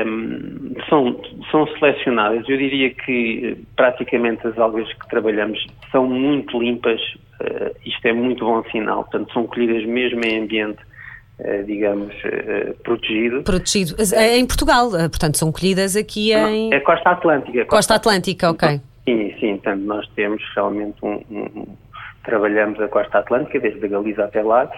um, 0.06 0.74
são, 0.88 1.20
são 1.50 1.66
selecionadas. 1.78 2.48
Eu 2.48 2.56
diria 2.56 2.90
que 2.90 3.56
praticamente 3.76 4.46
as 4.46 4.58
algas 4.58 4.92
que 4.92 5.08
trabalhamos 5.08 5.64
são 5.90 6.06
muito 6.06 6.58
limpas, 6.58 7.00
uh, 7.40 7.74
isto 7.84 8.06
é 8.06 8.12
muito 8.12 8.44
bom 8.44 8.62
sinal, 8.70 9.04
portanto, 9.04 9.32
são 9.32 9.46
colhidas 9.46 9.84
mesmo 9.84 10.24
em 10.24 10.42
ambiente. 10.42 10.90
Uh, 11.40 11.64
digamos, 11.64 12.14
protegido. 12.84 13.42
Protegido. 13.44 13.96
Em 14.14 14.44
Portugal, 14.44 14.90
portanto, 14.90 15.38
são 15.38 15.50
colhidas 15.50 15.96
aqui 15.96 16.34
em. 16.34 16.70
É 16.70 16.80
Costa 16.80 17.08
Atlântica. 17.08 17.64
Costa, 17.64 17.76
Costa 17.76 17.94
Atlântica, 17.94 18.50
ok. 18.50 18.78
Sim, 19.06 19.34
sim, 19.40 19.52
portanto, 19.54 19.80
nós 19.80 20.06
temos 20.14 20.42
realmente 20.54 20.98
um, 21.02 21.14
um, 21.30 21.66
Trabalhamos 22.24 22.78
a 22.80 22.88
Costa 22.88 23.18
Atlântica, 23.18 23.58
desde 23.58 23.84
a 23.84 23.88
Galiza 23.88 24.24
até 24.24 24.42
Lagos, 24.42 24.76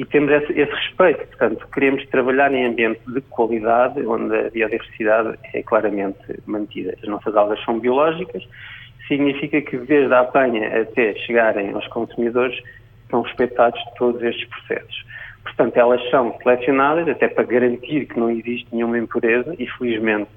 e 0.00 0.04
temos 0.06 0.32
esse, 0.32 0.58
esse, 0.58 0.72
respeito. 0.72 1.26
Portanto, 1.26 1.68
queremos 1.74 2.06
trabalhar 2.06 2.50
em 2.54 2.64
ambiente 2.64 3.02
de 3.06 3.20
qualidade, 3.20 4.00
onde 4.06 4.34
a 4.34 4.48
biodiversidade 4.48 5.38
é 5.52 5.62
claramente 5.62 6.40
mantida. 6.46 6.96
As 7.02 7.06
nossas 7.06 7.36
algas 7.36 7.62
são 7.64 7.78
biológicas, 7.78 8.42
significa 9.06 9.60
que 9.60 9.76
desde 9.76 10.14
a 10.14 10.20
apanha 10.20 10.80
até 10.80 11.14
chegarem 11.16 11.72
aos 11.74 11.86
consumidores 11.88 12.58
são 13.10 13.20
respeitados 13.20 13.78
todos 13.98 14.22
estes 14.22 14.48
processos. 14.48 15.04
Portanto, 15.42 15.76
elas 15.76 16.10
são 16.10 16.34
selecionadas 16.42 17.06
até 17.06 17.28
para 17.28 17.44
garantir 17.44 18.06
que 18.06 18.18
não 18.18 18.30
existe 18.30 18.68
nenhuma 18.72 18.98
impureza 18.98 19.54
e 19.58 19.66
felizmente 19.66 20.30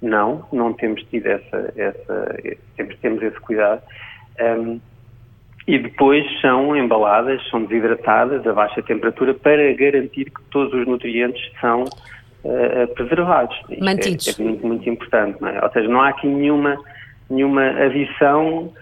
não, 0.00 0.46
não 0.52 0.72
temos 0.74 1.02
tido 1.04 1.26
essa, 1.26 1.72
essa 1.76 2.38
temos, 2.76 2.96
temos 2.98 3.22
esse 3.24 3.40
cuidado. 3.40 3.82
Um, 4.40 4.80
e 5.68 5.78
depois 5.78 6.24
são 6.40 6.74
embaladas, 6.74 7.46
são 7.50 7.62
desidratadas 7.62 8.44
a 8.46 8.52
baixa 8.54 8.82
temperatura 8.82 9.34
para 9.34 9.70
garantir 9.74 10.24
que 10.24 10.42
todos 10.50 10.72
os 10.72 10.86
nutrientes 10.86 11.42
são 11.60 11.84
uh, 11.84 12.94
preservados. 12.94 13.54
Isto 13.68 13.84
Mantidos. 13.84 14.28
É, 14.28 14.42
é, 14.42 14.44
muito, 14.46 14.66
muito 14.66 14.88
importante, 14.88 15.36
é? 15.44 15.62
Ou 15.62 15.70
seja, 15.70 15.86
não 15.86 16.00
há 16.00 16.08
aqui 16.08 16.26
nenhuma, 16.26 16.74
nenhuma 17.28 17.68
adição 17.84 18.72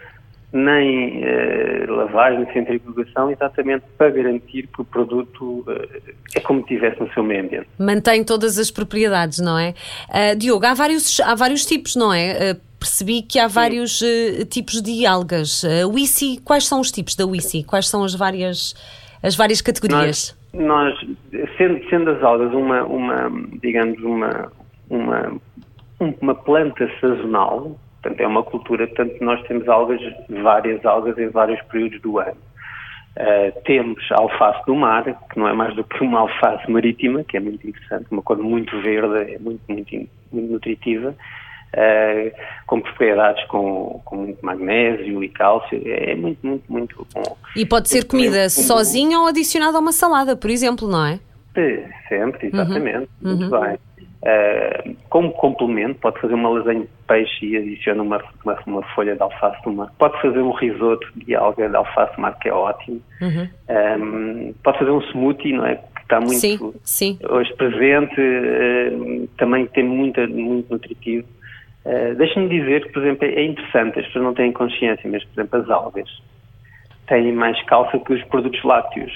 nem 0.53 1.25
uh, 1.25 1.93
lavagem, 1.93 2.45
nem 2.45 2.53
centrifugação, 2.53 3.33
exatamente 3.33 3.85
para 3.99 4.09
garantir 4.11 4.69
que 4.69 4.81
o 4.81 4.85
produto 4.85 5.65
uh, 5.67 6.15
é 6.37 6.41
como 6.41 6.63
tivesse 6.63 7.01
no 7.01 7.13
seu 7.13 7.25
meio 7.25 7.43
ambiente. 7.43 7.67
Mantém 7.81 8.23
todas 8.23 8.61
as 8.61 8.71
propriedades, 8.71 9.41
não 9.41 9.59
é? 9.59 9.75
Uh, 10.09 10.37
Diogo, 10.37 10.65
há 10.65 10.73
vários, 10.73 11.19
há 11.19 11.35
vários 11.35 11.67
tipos, 11.67 11.97
não 11.97 12.15
é? 12.15 12.57
Percebi 12.79 13.23
que 13.23 13.39
há 13.39 13.49
vários 13.49 14.01
uh, 14.01 14.45
tipos 14.49 14.81
de 14.83 15.07
algas. 15.07 15.63
Uh, 15.63 16.41
quais 16.45 16.67
são 16.67 16.81
os 16.81 16.91
tipos 16.91 17.15
da 17.15 17.27
WICI? 17.27 17.65
Quais 17.65 17.89
são 17.89 18.05
as 18.05 18.15
várias, 18.15 18.75
as 19.23 19.37
várias 19.37 19.61
categorias? 19.61 20.37
Nós, 20.53 20.95
nós 21.33 21.49
sendo, 21.57 21.89
sendo, 21.89 22.11
as 22.11 22.23
algas 22.23 22.53
uma, 22.53 22.85
uma 22.85 23.31
digamos, 23.61 23.99
uma, 24.03 24.53
uma, 24.89 25.41
uma 26.21 26.35
planta 26.35 26.91
sazonal, 27.01 27.79
portanto 28.03 28.21
é 28.21 28.27
uma 28.27 28.43
cultura, 28.43 28.87
portanto 28.87 29.17
nós 29.21 29.43
temos 29.47 29.69
algas, 29.69 30.01
várias 30.29 30.85
algas 30.85 31.19
em 31.19 31.29
vários 31.29 31.61
períodos 31.63 32.01
do 32.01 32.19
ano. 32.19 32.37
Uh, 33.19 33.63
temos 33.65 34.05
a 34.13 34.21
alface 34.21 34.63
do 34.67 34.75
mar, 34.75 35.03
que 35.05 35.39
não 35.39 35.49
é 35.49 35.53
mais 35.55 35.75
do 35.75 35.83
que 35.83 36.03
uma 36.03 36.21
alface 36.21 36.71
marítima, 36.71 37.25
que 37.25 37.39
é 37.39 37.41
muito 37.41 37.67
interessante, 37.67 38.07
uma 38.11 38.21
cor 38.21 38.37
muito 38.37 38.79
verde, 38.83 39.33
é 39.33 39.39
muito, 39.39 39.63
muito, 39.67 40.09
muito 40.31 40.53
nutritiva 40.53 41.15
uh, 41.75 42.37
com 42.67 42.81
propriedades 42.81 43.45
com, 43.47 44.01
com 44.05 44.17
muito 44.17 44.45
magnésio 44.45 45.23
e 45.23 45.29
cálcio. 45.29 45.81
É 45.85 46.15
muito, 46.15 46.47
muito, 46.47 46.73
muito 46.73 47.07
bom. 47.15 47.37
E 47.55 47.65
pode 47.65 47.89
ser 47.89 48.05
comida 48.05 48.49
sozinha 48.49 49.19
ou 49.19 49.27
adicionada 49.27 49.77
a 49.77 49.81
uma 49.81 49.93
salada, 49.93 50.37
por 50.37 50.51
exemplo, 50.51 50.89
não 50.89 51.05
é? 51.07 51.21
Sempre, 52.09 52.49
exatamente. 52.49 53.09
Uhum. 53.23 53.37
Muito 53.37 53.55
uhum. 53.55 53.61
bem. 53.61 53.79
Uh, 54.27 54.97
como 55.09 55.31
complemento, 55.33 56.01
pode 56.01 56.21
fazer 56.21 56.35
uma 56.35 56.49
lasanha 56.49 56.81
de 56.81 56.89
peixe 57.07 57.47
e 57.47 57.57
adiciona 57.57 58.03
uma, 58.03 58.21
uma, 58.45 58.59
uma, 58.67 58.83
folha 58.95 59.15
de 59.15 59.23
alface 59.23 59.63
do 59.63 59.73
mar. 59.73 59.93
Pode 59.99 60.21
fazer 60.21 60.41
um 60.41 60.51
risoto 60.51 61.07
de 61.15 61.35
alga 61.35 61.69
de 61.69 61.77
alface 61.77 62.17
do 62.17 62.23
mar, 62.23 62.37
que 62.39 62.49
é 62.49 62.53
ótimo. 62.53 63.01
Uhum. 63.21 63.49
Um, 63.69 64.55
pode 64.65 64.79
fazer 64.79 64.91
um 64.91 65.01
smoothie, 65.11 65.53
não 65.53 65.67
é? 65.67 65.77
Que 65.77 66.03
está 66.03 66.19
muito 66.19 66.35
sim, 66.35 66.59
sim. 66.83 67.19
hoje 67.29 67.55
presente, 67.55 68.21
uh, 68.21 69.29
também 69.39 69.67
tem 69.67 69.85
muita, 69.85 70.27
muito 70.27 70.73
nutritivo. 70.73 71.29
Uh, 71.87 72.17
Deixa-me 72.17 72.49
dizer 72.49 72.85
que, 72.85 72.93
por 72.93 73.03
exemplo, 73.03 73.29
é 73.29 73.45
interessante, 73.45 74.01
as 74.01 74.07
pessoas 74.07 74.25
não 74.25 74.35
têm 74.35 74.53
consciência, 74.53 75.09
mas, 75.09 75.23
por 75.23 75.41
exemplo, 75.41 75.61
as 75.61 75.71
algas 75.71 76.11
têm 77.07 77.33
mais 77.33 77.63
cálcio 77.67 78.01
que 78.01 78.13
os 78.13 78.25
produtos 78.25 78.61
lácteos. 78.65 79.13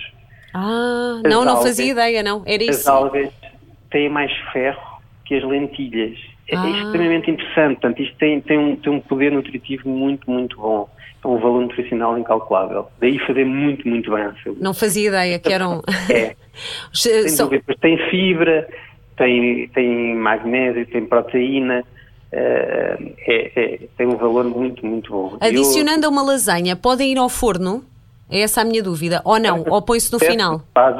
Ah, 0.54 1.20
as 1.24 1.30
não, 1.30 1.40
algas, 1.40 1.54
não 1.54 1.62
fazia 1.62 1.90
ideia, 1.90 2.22
não. 2.22 2.44
Era 2.46 2.62
isso. 2.62 2.80
As 2.80 2.86
algas 2.86 3.30
têm 3.90 4.08
mais 4.08 4.32
ferro 4.52 5.00
que 5.24 5.34
as 5.34 5.42
lentilhas. 5.42 6.16
É, 6.48 6.54
é 6.54 6.58
ah. 6.58 6.70
extremamente 6.70 7.28
interessante. 7.28 7.80
Portanto, 7.80 8.02
isto 8.02 8.16
tem, 8.18 8.40
tem, 8.40 8.56
um, 8.56 8.76
tem 8.76 8.92
um 8.92 9.00
poder 9.00 9.32
nutritivo 9.32 9.88
muito, 9.88 10.30
muito 10.30 10.56
bom. 10.56 10.88
É 11.24 11.26
um 11.26 11.38
valor 11.38 11.62
nutricional 11.62 12.16
incalculável. 12.16 12.86
Daí 13.00 13.18
fazer 13.26 13.44
muito, 13.44 13.86
muito 13.86 14.12
bem 14.12 14.22
à 14.22 14.34
saúde. 14.44 14.62
Não 14.62 14.72
fazia 14.72 15.08
ideia 15.08 15.38
que 15.40 15.52
eram. 15.52 15.82
É. 16.08 16.36
Sem 16.92 17.36
dúvida. 17.36 17.74
Tem 17.80 17.96
fibra, 18.10 18.68
tem, 19.16 19.68
tem 19.68 20.14
magnésio, 20.14 20.86
tem 20.86 21.04
proteína. 21.04 21.84
Uh, 22.32 23.12
é, 23.26 23.52
é, 23.56 23.78
tem 23.96 24.06
um 24.06 24.16
valor 24.16 24.44
muito, 24.44 24.86
muito 24.86 25.10
bom. 25.10 25.36
Adicionando 25.40 26.04
Eu, 26.04 26.10
a 26.10 26.12
uma 26.12 26.22
lasanha, 26.22 26.76
podem 26.76 27.12
ir 27.12 27.18
ao 27.18 27.28
forno? 27.28 27.84
É 28.30 28.40
essa 28.40 28.60
a 28.60 28.64
minha 28.64 28.82
dúvida. 28.82 29.20
Ou 29.24 29.38
não? 29.40 29.64
Ou 29.68 29.82
põe-se 29.82 30.12
no 30.12 30.20
final? 30.20 30.62
Faz, 30.72 30.96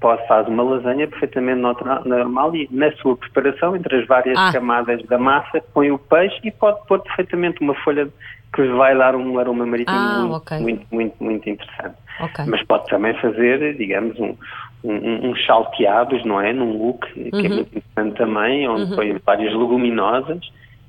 pode 0.00 0.26
fazer 0.28 0.48
uma 0.48 0.62
lasanha 0.62 1.08
perfeitamente 1.08 1.60
normal 2.04 2.54
e 2.54 2.68
na 2.70 2.92
sua 2.92 3.16
preparação, 3.16 3.74
entre 3.74 3.96
as 3.96 4.06
várias 4.06 4.38
ah. 4.38 4.52
camadas 4.52 5.02
da 5.06 5.18
massa, 5.18 5.60
põe 5.74 5.90
o 5.90 5.98
peixe 5.98 6.38
e 6.44 6.50
pode 6.52 6.78
pôr 6.86 7.00
perfeitamente 7.00 7.60
uma 7.60 7.74
folha 7.82 8.08
que 8.54 8.62
vai 8.68 8.96
dar 8.96 9.16
um 9.16 9.38
aroma 9.38 9.66
marítimo 9.66 9.96
ah, 9.96 10.20
muito, 10.20 10.36
okay. 10.36 10.58
muito, 10.60 10.86
muito, 10.92 11.14
muito, 11.22 11.50
interessante. 11.50 11.96
Okay. 12.20 12.44
Mas 12.46 12.62
pode 12.64 12.86
também 12.86 13.14
fazer, 13.20 13.76
digamos, 13.76 14.18
um, 14.18 14.36
um, 14.84 15.30
um 15.30 15.36
salteados, 15.46 16.24
não 16.24 16.40
é? 16.40 16.52
Num 16.52 16.78
look, 16.78 17.06
que 17.12 17.20
é 17.20 17.36
uhum. 17.36 17.44
é 17.44 17.48
muito 17.48 17.78
interessante 17.78 18.16
também, 18.16 18.68
onde 18.68 18.90
uhum. 18.90 18.96
põe 18.96 19.20
várias 19.26 19.52
leguminosas 19.52 20.40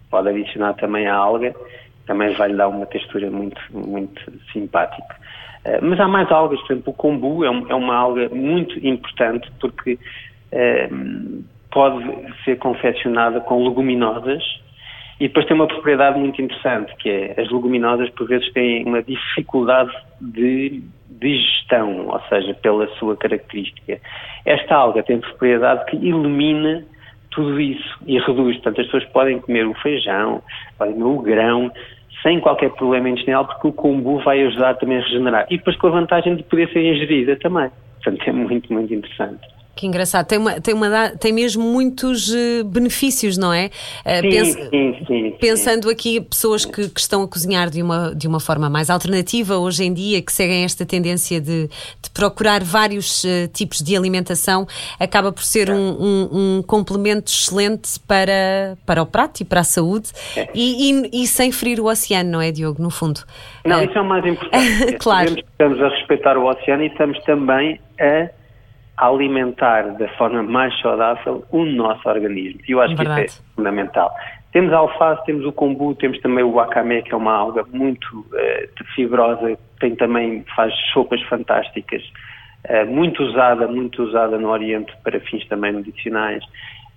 pode 0.09 0.29
adicionar 0.29 0.73
também 0.73 1.07
a 1.07 1.15
alga, 1.15 1.55
também 2.05 2.33
vai 2.33 2.49
lhe 2.49 2.55
dar 2.55 2.67
uma 2.67 2.85
textura 2.85 3.29
muito, 3.29 3.61
muito 3.71 4.21
simpática. 4.51 5.15
Uh, 5.65 5.79
mas 5.81 5.99
há 5.99 6.07
mais 6.07 6.31
algas, 6.31 6.59
por 6.61 6.73
exemplo, 6.73 6.91
o 6.91 6.95
kombu 6.95 7.43
é, 7.43 7.51
um, 7.51 7.69
é 7.69 7.75
uma 7.75 7.95
alga 7.95 8.29
muito 8.29 8.77
importante 8.85 9.51
porque 9.59 9.93
uh, 10.53 11.43
pode 11.71 12.03
ser 12.43 12.57
confeccionada 12.57 13.39
com 13.41 13.67
leguminosas 13.67 14.43
e 15.19 15.27
depois 15.27 15.45
tem 15.45 15.55
uma 15.55 15.67
propriedade 15.67 16.17
muito 16.17 16.41
interessante, 16.41 16.95
que 16.97 17.09
é 17.09 17.41
as 17.41 17.51
leguminosas 17.51 18.09
por 18.11 18.27
vezes 18.27 18.51
têm 18.53 18.85
uma 18.85 19.03
dificuldade 19.03 19.91
de 20.21 20.81
digestão, 21.09 22.07
ou 22.07 22.21
seja, 22.29 22.53
pela 22.53 22.87
sua 22.95 23.17
característica. 23.17 23.99
Esta 24.45 24.75
alga 24.75 25.03
tem 25.03 25.19
propriedade 25.19 25.85
que 25.85 25.97
elimina 25.97 26.85
tudo 27.31 27.59
isso 27.59 27.97
e 28.05 28.19
reduz. 28.19 28.55
Portanto, 28.57 28.81
as 28.81 28.87
pessoas 28.87 29.05
podem 29.05 29.39
comer 29.39 29.67
o 29.67 29.73
feijão, 29.75 30.41
podem 30.77 30.95
comer 30.95 31.05
o 31.05 31.21
grão, 31.21 31.71
sem 32.23 32.39
qualquer 32.39 32.71
problema 32.71 33.09
intestinal, 33.09 33.45
porque 33.45 33.67
o 33.67 33.73
kombu 33.73 34.19
vai 34.19 34.41
ajudar 34.45 34.75
também 34.75 34.97
a 34.97 35.01
regenerar. 35.01 35.45
E 35.49 35.57
depois 35.57 35.77
com 35.77 35.87
a 35.87 35.91
vantagem 35.91 36.35
de 36.35 36.43
poder 36.43 36.69
ser 36.71 36.83
ingerida 36.83 37.35
também. 37.37 37.69
Portanto, 38.03 38.27
é 38.27 38.31
muito, 38.31 38.73
muito 38.73 38.93
interessante. 38.93 39.58
Que 39.79 39.87
engraçado. 39.87 40.27
Tem, 40.27 40.37
uma, 40.37 40.59
tem, 40.59 40.73
uma, 40.73 41.09
tem 41.11 41.31
mesmo 41.31 41.63
muitos 41.63 42.27
uh, 42.27 42.65
benefícios, 42.65 43.37
não 43.37 43.53
é? 43.53 43.67
Uh, 44.05 44.29
sim, 44.29 44.69
sim, 44.69 45.05
sim, 45.07 45.35
Pensando 45.39 45.89
aqui 45.89 46.19
pessoas 46.19 46.65
que, 46.65 46.89
que, 46.89 46.99
estão 46.99 47.23
a 47.23 47.27
cozinhar 47.29 47.69
de 47.69 47.81
uma, 47.81 48.13
de 48.13 48.27
uma 48.27 48.41
forma 48.41 48.69
mais 48.69 48.89
alternativa 48.89 49.55
hoje 49.57 49.85
em 49.85 49.93
dia, 49.93 50.21
que 50.21 50.33
seguem 50.33 50.65
esta 50.65 50.85
tendência 50.85 51.39
de, 51.39 51.69
de 51.69 52.09
procurar 52.13 52.61
vários 52.61 53.23
uh, 53.23 53.47
tipos 53.53 53.81
de 53.81 53.95
alimentação, 53.95 54.67
acaba 54.99 55.31
por 55.31 55.43
ser 55.43 55.71
um, 55.71 55.77
um, 55.77 56.29
um, 56.57 56.61
complemento 56.61 57.31
excelente 57.31 58.01
para, 58.05 58.77
para 58.85 59.01
o 59.01 59.05
prato 59.05 59.39
e 59.39 59.45
para 59.45 59.61
a 59.61 59.63
saúde 59.63 60.09
é. 60.35 60.49
e, 60.53 60.91
e, 60.91 61.23
e, 61.23 61.25
sem 61.25 61.53
ferir 61.53 61.79
o 61.79 61.85
oceano, 61.85 62.31
não 62.31 62.41
é, 62.41 62.51
Diogo? 62.51 62.83
No 62.83 62.89
fundo. 62.89 63.21
Não, 63.63 63.81
isso 63.81 63.97
é 63.97 64.01
o 64.01 64.05
mais 64.05 64.25
importante. 64.27 64.97
claro. 64.99 65.37
Estamos 65.39 65.81
a 65.81 65.87
respeitar 65.87 66.37
o 66.37 66.49
oceano 66.49 66.83
e 66.83 66.87
estamos 66.87 67.17
também 67.23 67.79
a 67.97 68.38
alimentar 68.99 69.83
da 69.97 70.07
forma 70.09 70.43
mais 70.43 70.77
saudável 70.81 71.45
o 71.51 71.65
nosso 71.65 72.07
organismo. 72.07 72.59
E 72.67 72.71
eu 72.71 72.81
acho 72.81 72.95
Verdade. 72.95 73.21
que 73.21 73.27
isso 73.27 73.41
é 73.41 73.55
fundamental. 73.55 74.13
Temos 74.51 74.73
a 74.73 74.77
alface, 74.77 75.23
temos 75.25 75.45
o 75.45 75.51
kombu, 75.51 75.93
temos 75.95 76.19
também 76.21 76.43
o 76.43 76.51
wakame, 76.53 77.03
que 77.03 77.13
é 77.13 77.17
uma 77.17 77.33
alga 77.33 77.63
muito 77.71 78.19
uh, 78.19 78.85
fibrosa, 78.95 79.57
tem 79.79 79.95
também, 79.95 80.43
faz 80.55 80.73
sopas 80.91 81.21
fantásticas, 81.23 82.01
uh, 82.67 82.85
muito 82.87 83.23
usada, 83.23 83.67
muito 83.67 84.03
usada 84.03 84.37
no 84.39 84.49
Oriente 84.49 84.91
para 85.03 85.19
fins 85.19 85.47
também 85.47 85.71
medicinais. 85.71 86.43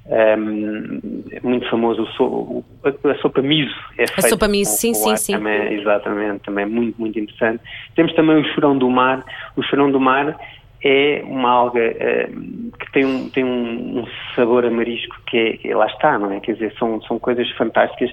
Um, 0.04 0.11
ehm, 0.11 1.23
é 1.30 1.40
muito 1.47 1.71
famoso 1.71 2.02
o, 2.18 2.64
a 2.85 3.14
sopa 3.18 3.40
miso. 3.40 3.73
É 3.97 4.04
a 4.04 4.23
sopa 4.23 4.49
miso, 4.49 4.73
sim, 4.73 4.94
sim, 4.94 5.16
sim. 5.16 5.35
Exatamente, 5.71 6.42
também 6.42 6.64
é 6.64 6.66
muito, 6.66 7.00
muito 7.00 7.16
interessante. 7.16 7.62
Temos 7.94 8.12
também 8.14 8.40
o 8.40 8.44
churão 8.52 8.76
do 8.76 8.90
mar. 8.90 9.23
O 9.56 9.62
churão 9.62 9.92
do 9.92 10.00
mar 10.00 10.37
é 10.83 11.23
uma 11.25 11.51
alga 11.51 11.81
uh, 11.81 12.77
que 12.79 12.93
tem, 12.93 13.05
um, 13.05 13.29
tem 13.31 13.45
um, 13.45 14.01
um 14.01 14.07
sabor 14.35 14.65
amarisco 14.65 15.15
que, 15.27 15.37
é, 15.37 15.57
que 15.57 15.75
lá 15.75 15.87
está, 15.87 16.19
não 16.19 16.33
é? 16.33 16.41
Quer 16.41 16.55
dizer, 16.55 16.75
são, 16.79 17.01
são 17.03 17.19
coisas 17.19 17.49
fantásticas 17.53 18.11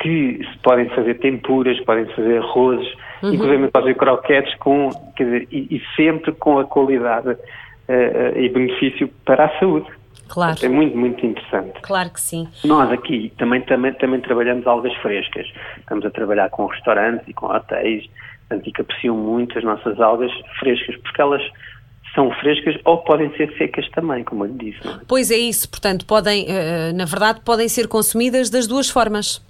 que 0.00 0.40
se 0.42 0.58
podem 0.62 0.88
fazer 0.90 1.18
tempuras, 1.18 1.78
podem 1.80 2.06
fazer 2.06 2.38
arrozes, 2.38 2.88
uhum. 3.22 3.34
inclusive 3.34 3.70
fazer 3.70 3.94
croquetes 3.94 4.54
com, 4.56 4.90
quer 5.14 5.24
dizer, 5.24 5.48
e, 5.50 5.76
e 5.76 5.82
sempre 5.94 6.32
com 6.32 6.58
a 6.58 6.64
qualidade 6.64 7.28
uh, 7.30 8.38
e 8.38 8.48
benefício 8.48 9.08
para 9.24 9.44
a 9.44 9.58
saúde. 9.58 9.86
Claro. 10.28 10.56
É 10.62 10.68
muito, 10.68 10.96
muito 10.96 11.26
interessante. 11.26 11.80
Claro 11.82 12.10
que 12.10 12.20
sim. 12.20 12.48
Nós 12.64 12.90
aqui 12.92 13.32
também, 13.36 13.60
também, 13.62 13.92
também 13.94 14.20
trabalhamos 14.20 14.66
algas 14.66 14.94
frescas. 14.96 15.46
Estamos 15.76 16.06
a 16.06 16.10
trabalhar 16.10 16.48
com 16.50 16.66
restaurantes 16.66 17.26
e 17.26 17.34
com 17.34 17.46
hotéis, 17.46 18.08
portanto, 18.48 18.68
e 18.68 18.72
que 18.72 18.80
apreciam 18.80 19.16
muito 19.16 19.58
as 19.58 19.64
nossas 19.64 20.00
algas 20.00 20.30
frescas, 20.60 20.96
porque 20.98 21.20
elas 21.20 21.42
são 22.14 22.30
frescas 22.40 22.76
ou 22.84 22.98
podem 22.98 23.34
ser 23.36 23.52
secas 23.56 23.88
também, 23.90 24.24
como 24.24 24.44
eu 24.44 24.52
disse. 24.52 24.86
É? 24.86 25.00
Pois 25.06 25.30
é 25.30 25.36
isso, 25.36 25.68
portanto, 25.68 26.04
podem, 26.06 26.44
uh, 26.44 26.94
na 26.94 27.04
verdade, 27.04 27.40
podem 27.44 27.68
ser 27.68 27.88
consumidas 27.88 28.50
das 28.50 28.66
duas 28.66 28.90
formas. 28.90 29.40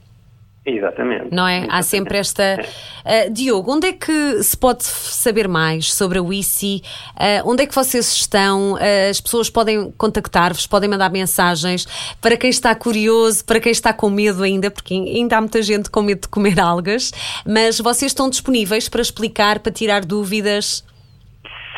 Exatamente. 0.65 1.35
Não 1.35 1.47
é? 1.49 1.59
Exatamente. 1.59 1.79
Há 1.79 1.83
sempre 1.83 2.19
esta. 2.19 2.61
Uh, 3.01 3.33
Diogo, 3.33 3.73
onde 3.73 3.89
é 3.89 3.93
que 3.93 4.43
se 4.43 4.57
pode 4.57 4.85
saber 4.85 5.49
mais 5.49 5.93
sobre 5.93 6.19
a 6.19 6.23
WICI? 6.23 6.83
Uh, 7.17 7.51
onde 7.51 7.63
é 7.63 7.67
que 7.67 7.75
vocês 7.75 8.13
estão? 8.13 8.75
Uh, 8.75 9.11
as 9.11 9.21
pessoas 9.21 9.49
podem 9.49 9.91
contactar-vos, 9.93 10.67
podem 10.67 10.89
mandar 10.89 11.11
mensagens 11.11 11.87
para 12.21 12.37
quem 12.37 12.51
está 12.51 12.75
curioso, 12.75 13.43
para 13.45 13.59
quem 13.59 13.73
está 13.73 13.93
com 13.93 14.11
medo 14.11 14.43
ainda, 14.43 14.71
porque 14.71 14.93
ainda 14.93 15.39
há 15.39 15.41
muita 15.41 15.63
gente 15.63 15.91
com 15.91 16.03
medo 16.03 16.23
de 16.23 16.29
comer 16.29 16.61
algas, 16.61 17.11
mas 17.47 17.79
vocês 17.79 18.11
estão 18.11 18.29
disponíveis 18.29 18.87
para 18.89 19.01
explicar, 19.01 19.61
para 19.61 19.73
tirar 19.73 20.05
dúvidas? 20.05 20.85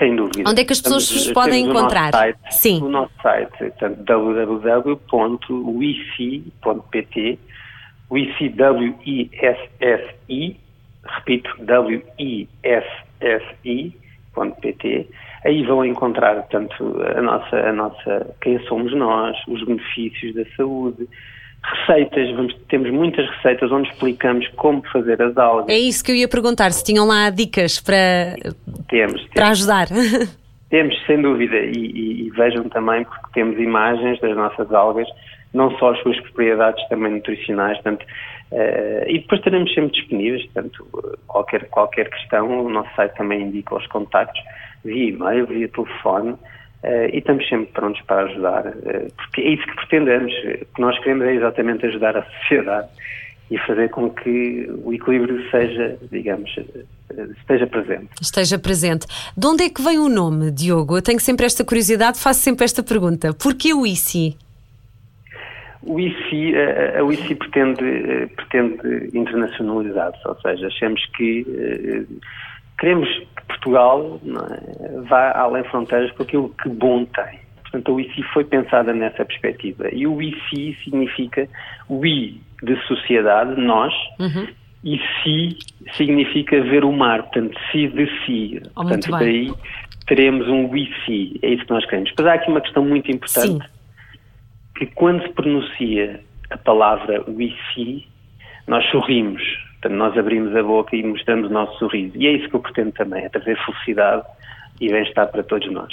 Sem 0.03 0.17
dúvida. 0.17 0.51
Onde 0.51 0.63
é 0.63 0.65
que 0.65 0.73
as 0.73 0.81
pessoas 0.81 1.09
vos 1.09 1.31
podem 1.31 1.65
encontrar? 1.67 2.11
Site, 2.11 2.39
Sim. 2.51 2.83
O 2.83 2.89
nosso 2.89 3.13
site, 3.23 3.57
portanto, 3.57 4.03
www.wifi.pt, 4.03 4.99
wifi, 8.11 8.49
W-I-S-S-I, 8.49 9.77
repito, 11.05 11.51
W-I-S-S-I.pt. 11.61 12.49
Aí 15.45 15.63
vão 15.65 15.85
encontrar, 15.85 16.43
tanto 16.49 17.01
a 17.17 17.23
nossa, 17.23 17.57
a 17.57 17.73
nossa, 17.73 18.35
quem 18.41 18.59
somos 18.67 18.93
nós, 18.93 19.37
os 19.47 19.65
benefícios 19.65 20.35
da 20.35 20.45
saúde, 20.57 21.09
receitas, 21.63 22.31
vamos, 22.35 22.55
temos 22.69 22.91
muitas 22.91 23.29
receitas 23.37 23.71
onde 23.71 23.89
explicamos 23.89 24.47
como 24.57 24.83
fazer 24.93 25.21
as 25.23 25.37
algas. 25.37 25.69
É 25.69 25.79
isso 25.79 26.03
que 26.05 26.11
eu 26.11 26.17
ia 26.17 26.29
perguntar, 26.29 26.71
se 26.73 26.85
tinham 26.85 27.07
lá 27.07 27.31
dicas 27.31 27.81
para, 27.81 28.35
temos, 28.89 29.23
para 29.27 29.45
temos. 29.45 29.51
ajudar. 29.51 29.87
Temos, 30.73 30.99
sem 31.05 31.21
dúvida, 31.21 31.55
e, 31.55 31.77
e, 31.77 32.27
e, 32.27 32.31
vejam 32.31 32.67
também, 32.71 33.05
porque 33.05 33.27
temos 33.35 33.59
imagens 33.59 34.19
das 34.21 34.35
nossas 34.35 34.73
algas, 34.73 35.07
não 35.53 35.71
só 35.77 35.93
as 35.93 36.01
suas 36.01 36.19
propriedades 36.21 36.83
também 36.89 37.13
nutricionais, 37.13 37.75
portanto, 37.83 38.07
uh, 38.53 39.05
e 39.07 39.19
depois 39.19 39.39
estaremos 39.41 39.71
sempre 39.75 39.93
disponíveis, 39.93 40.43
portanto, 40.47 41.19
qualquer, 41.27 41.69
qualquer 41.69 42.09
questão, 42.09 42.65
o 42.65 42.71
nosso 42.71 42.89
site 42.97 43.15
também 43.19 43.43
indica 43.43 43.75
os 43.75 43.87
contactos, 43.89 44.43
via 44.83 45.11
e-mail, 45.11 45.47
via 45.47 45.69
telefone, 45.69 46.39
Uh, 46.83 47.07
e 47.13 47.19
estamos 47.19 47.49
sempre 47.49 47.67
prontos 47.73 48.03
para 48.03 48.25
ajudar, 48.25 48.67
uh, 48.67 49.13
porque 49.17 49.41
é 49.41 49.51
isso 49.51 49.65
que 49.65 49.77
pretendemos. 49.77 50.33
O 50.33 50.75
que 50.75 50.81
nós 50.81 50.99
queremos 50.99 51.25
é 51.27 51.35
exatamente 51.35 51.87
ajudar 51.87 52.17
a 52.17 52.25
sociedade 52.25 52.89
e 53.51 53.59
fazer 53.59 53.89
com 53.91 54.11
que 54.11 54.69
o 54.83 54.93
equilíbrio 54.93 55.49
seja, 55.51 55.97
digamos, 56.11 56.51
esteja 57.39 57.67
presente. 57.67 58.09
Esteja 58.21 58.59
presente. 58.59 59.07
De 59.37 59.47
onde 59.47 59.65
é 59.65 59.69
que 59.69 59.83
vem 59.83 59.99
o 59.99 60.09
nome, 60.09 60.51
Diogo? 60.51 60.97
Eu 60.97 61.03
tenho 61.03 61.21
sempre 61.21 61.47
esta 61.47 61.63
curiosidade, 61.63 62.19
faço 62.19 62.41
sempre 62.41 62.65
esta 62.65 62.83
pergunta. 62.83 63.33
Porquê 63.35 63.75
o 63.75 63.87
ICI? 63.87 64.37
O 65.83 66.01
ICI, 66.01 66.55
a, 66.57 67.01
a 67.03 67.13
ICI 67.13 67.35
pretende, 67.35 68.29
pretende 68.35 69.17
internacionalizar-se, 69.17 70.27
ou 70.27 70.41
seja, 70.41 70.67
achamos 70.67 71.05
que 71.15 72.07
queremos 72.83 73.09
que 73.09 73.47
Portugal 73.47 74.21
é, 74.27 75.01
vá 75.03 75.31
além 75.31 75.63
fronteiras 75.65 76.11
com 76.13 76.25
aquilo 76.25 76.49
que 76.61 76.69
bom 76.69 77.05
tem. 77.05 77.39
Portanto, 77.63 77.95
o 77.95 78.01
ICI 78.01 78.23
foi 78.35 78.45
pensada 78.45 78.93
nessa 78.93 79.25
perspectiva. 79.25 79.89
E 79.95 80.05
o 80.05 80.21
ICI 80.21 80.77
significa 80.83 81.49
o 81.89 82.05
I 82.05 82.41
de 82.61 82.77
sociedade, 82.87 83.59
nós, 83.61 83.95
uhum. 84.19 84.49
e 84.83 85.01
si 85.23 85.57
significa 85.97 86.61
ver 86.61 86.85
o 86.85 86.93
mar, 86.93 87.23
portanto, 87.23 87.57
si 87.71 87.87
de 87.87 88.07
si. 88.27 88.61
Oh, 88.75 88.83
portanto, 88.83 89.11
daí 89.13 89.55
teremos 90.09 90.49
um 90.49 90.77
ICI, 90.77 91.39
é 91.41 91.51
isso 91.51 91.65
que 91.65 91.71
nós 91.71 91.87
queremos. 91.87 92.13
Mas 92.19 92.27
há 92.27 92.35
aqui 92.35 92.51
uma 92.51 92.61
questão 92.61 92.85
muito 92.85 93.11
importante, 93.13 93.65
Sim. 93.65 93.71
que 94.75 94.87
quando 94.87 95.23
se 95.23 95.29
pronuncia 95.31 96.21
a 96.51 96.59
palavra 96.59 97.25
ICI, 97.29 98.09
nós 98.67 98.85
sorrimos 98.91 99.41
Portanto, 99.83 99.99
nós 99.99 100.17
abrimos 100.17 100.55
a 100.55 100.63
boca 100.63 100.95
e 100.95 101.03
mostramos 101.03 101.51
o 101.51 101.53
nosso 101.53 101.77
sorriso. 101.79 102.13
E 102.17 102.29
é 102.29 102.33
isso 102.33 102.49
que 102.49 102.55
eu 102.55 102.61
pretendo 102.61 102.93
também, 102.93 103.25
é 103.25 103.29
trazer 103.29 103.59
felicidade 103.67 104.23
e 104.81 104.89
bem-estar 104.89 105.27
para 105.27 105.43
todos 105.43 105.69
nós. 105.73 105.93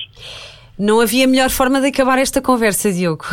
Não 0.77 1.01
havia 1.01 1.27
melhor 1.27 1.49
forma 1.49 1.81
de 1.81 1.87
acabar 1.87 2.19
esta 2.19 2.39
conversa, 2.39 2.91
Diogo. 2.91 3.25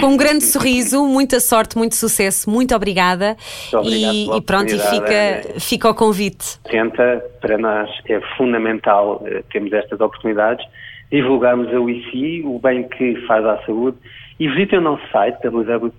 Com 0.00 0.06
um 0.06 0.16
grande 0.16 0.44
sorriso, 0.44 1.04
muita 1.04 1.40
sorte, 1.40 1.76
muito 1.76 1.96
sucesso, 1.96 2.48
muito 2.48 2.74
obrigada. 2.74 3.36
Muito 3.72 3.90
e, 3.90 4.38
e, 4.38 4.40
pronto, 4.40 4.72
e 4.72 4.78
fica, 4.78 5.60
fica 5.60 5.90
o 5.90 5.94
convite. 5.94 6.58
Tenta, 6.70 7.22
para 7.40 7.58
nós 7.58 7.90
é 8.08 8.20
fundamental 8.38 9.16
uh, 9.16 9.42
termos 9.52 9.72
estas 9.72 10.00
oportunidades, 10.00 10.64
divulgarmos 11.10 11.74
a 11.74 11.80
WICI, 11.80 12.42
o 12.46 12.58
bem 12.58 12.88
que 12.88 13.16
faz 13.26 13.44
à 13.44 13.58
saúde, 13.66 13.98
e 14.38 14.48
visitem 14.48 14.78
o 14.78 14.82
nosso 14.82 15.02
site 15.10 15.36
www.wici.pt 15.42 15.90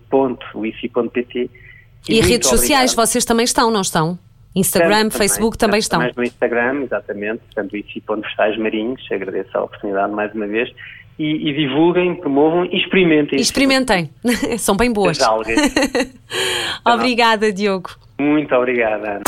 e, 2.09 2.21
redes 2.21 2.49
sociais, 2.49 2.93
vocês 2.93 3.25
também 3.25 3.43
estão, 3.43 3.71
não 3.71 3.81
estão? 3.81 4.17
Instagram, 4.55 5.09
Facebook 5.11 5.57
também, 5.57 5.79
estão. 5.79 5.99
Mais 5.99 6.15
no 6.15 6.23
Instagram, 6.23 6.83
exatamente, 6.83 7.41
portanto, 7.53 7.71
Vegetais 7.71 8.57
Marinhos, 8.57 9.01
agradeço 9.11 9.55
a 9.57 9.63
oportunidade 9.63 10.11
mais 10.13 10.33
uma 10.33 10.47
vez. 10.47 10.69
E, 11.19 11.49
e, 11.49 11.53
divulguem, 11.53 12.15
promovam 12.15 12.65
e 12.65 12.77
experimentem. 12.77 13.39
Experimentem, 13.39 14.09
são 14.59 14.77
bem 14.77 14.91
boas. 14.91 15.17
obrigada, 16.85 17.51
Diogo. 17.51 17.89
Muito 18.19 18.53
obrigada. 18.53 19.21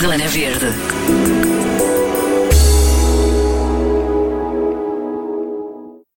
Zona 0.00 0.28
Verde. 0.28 1.59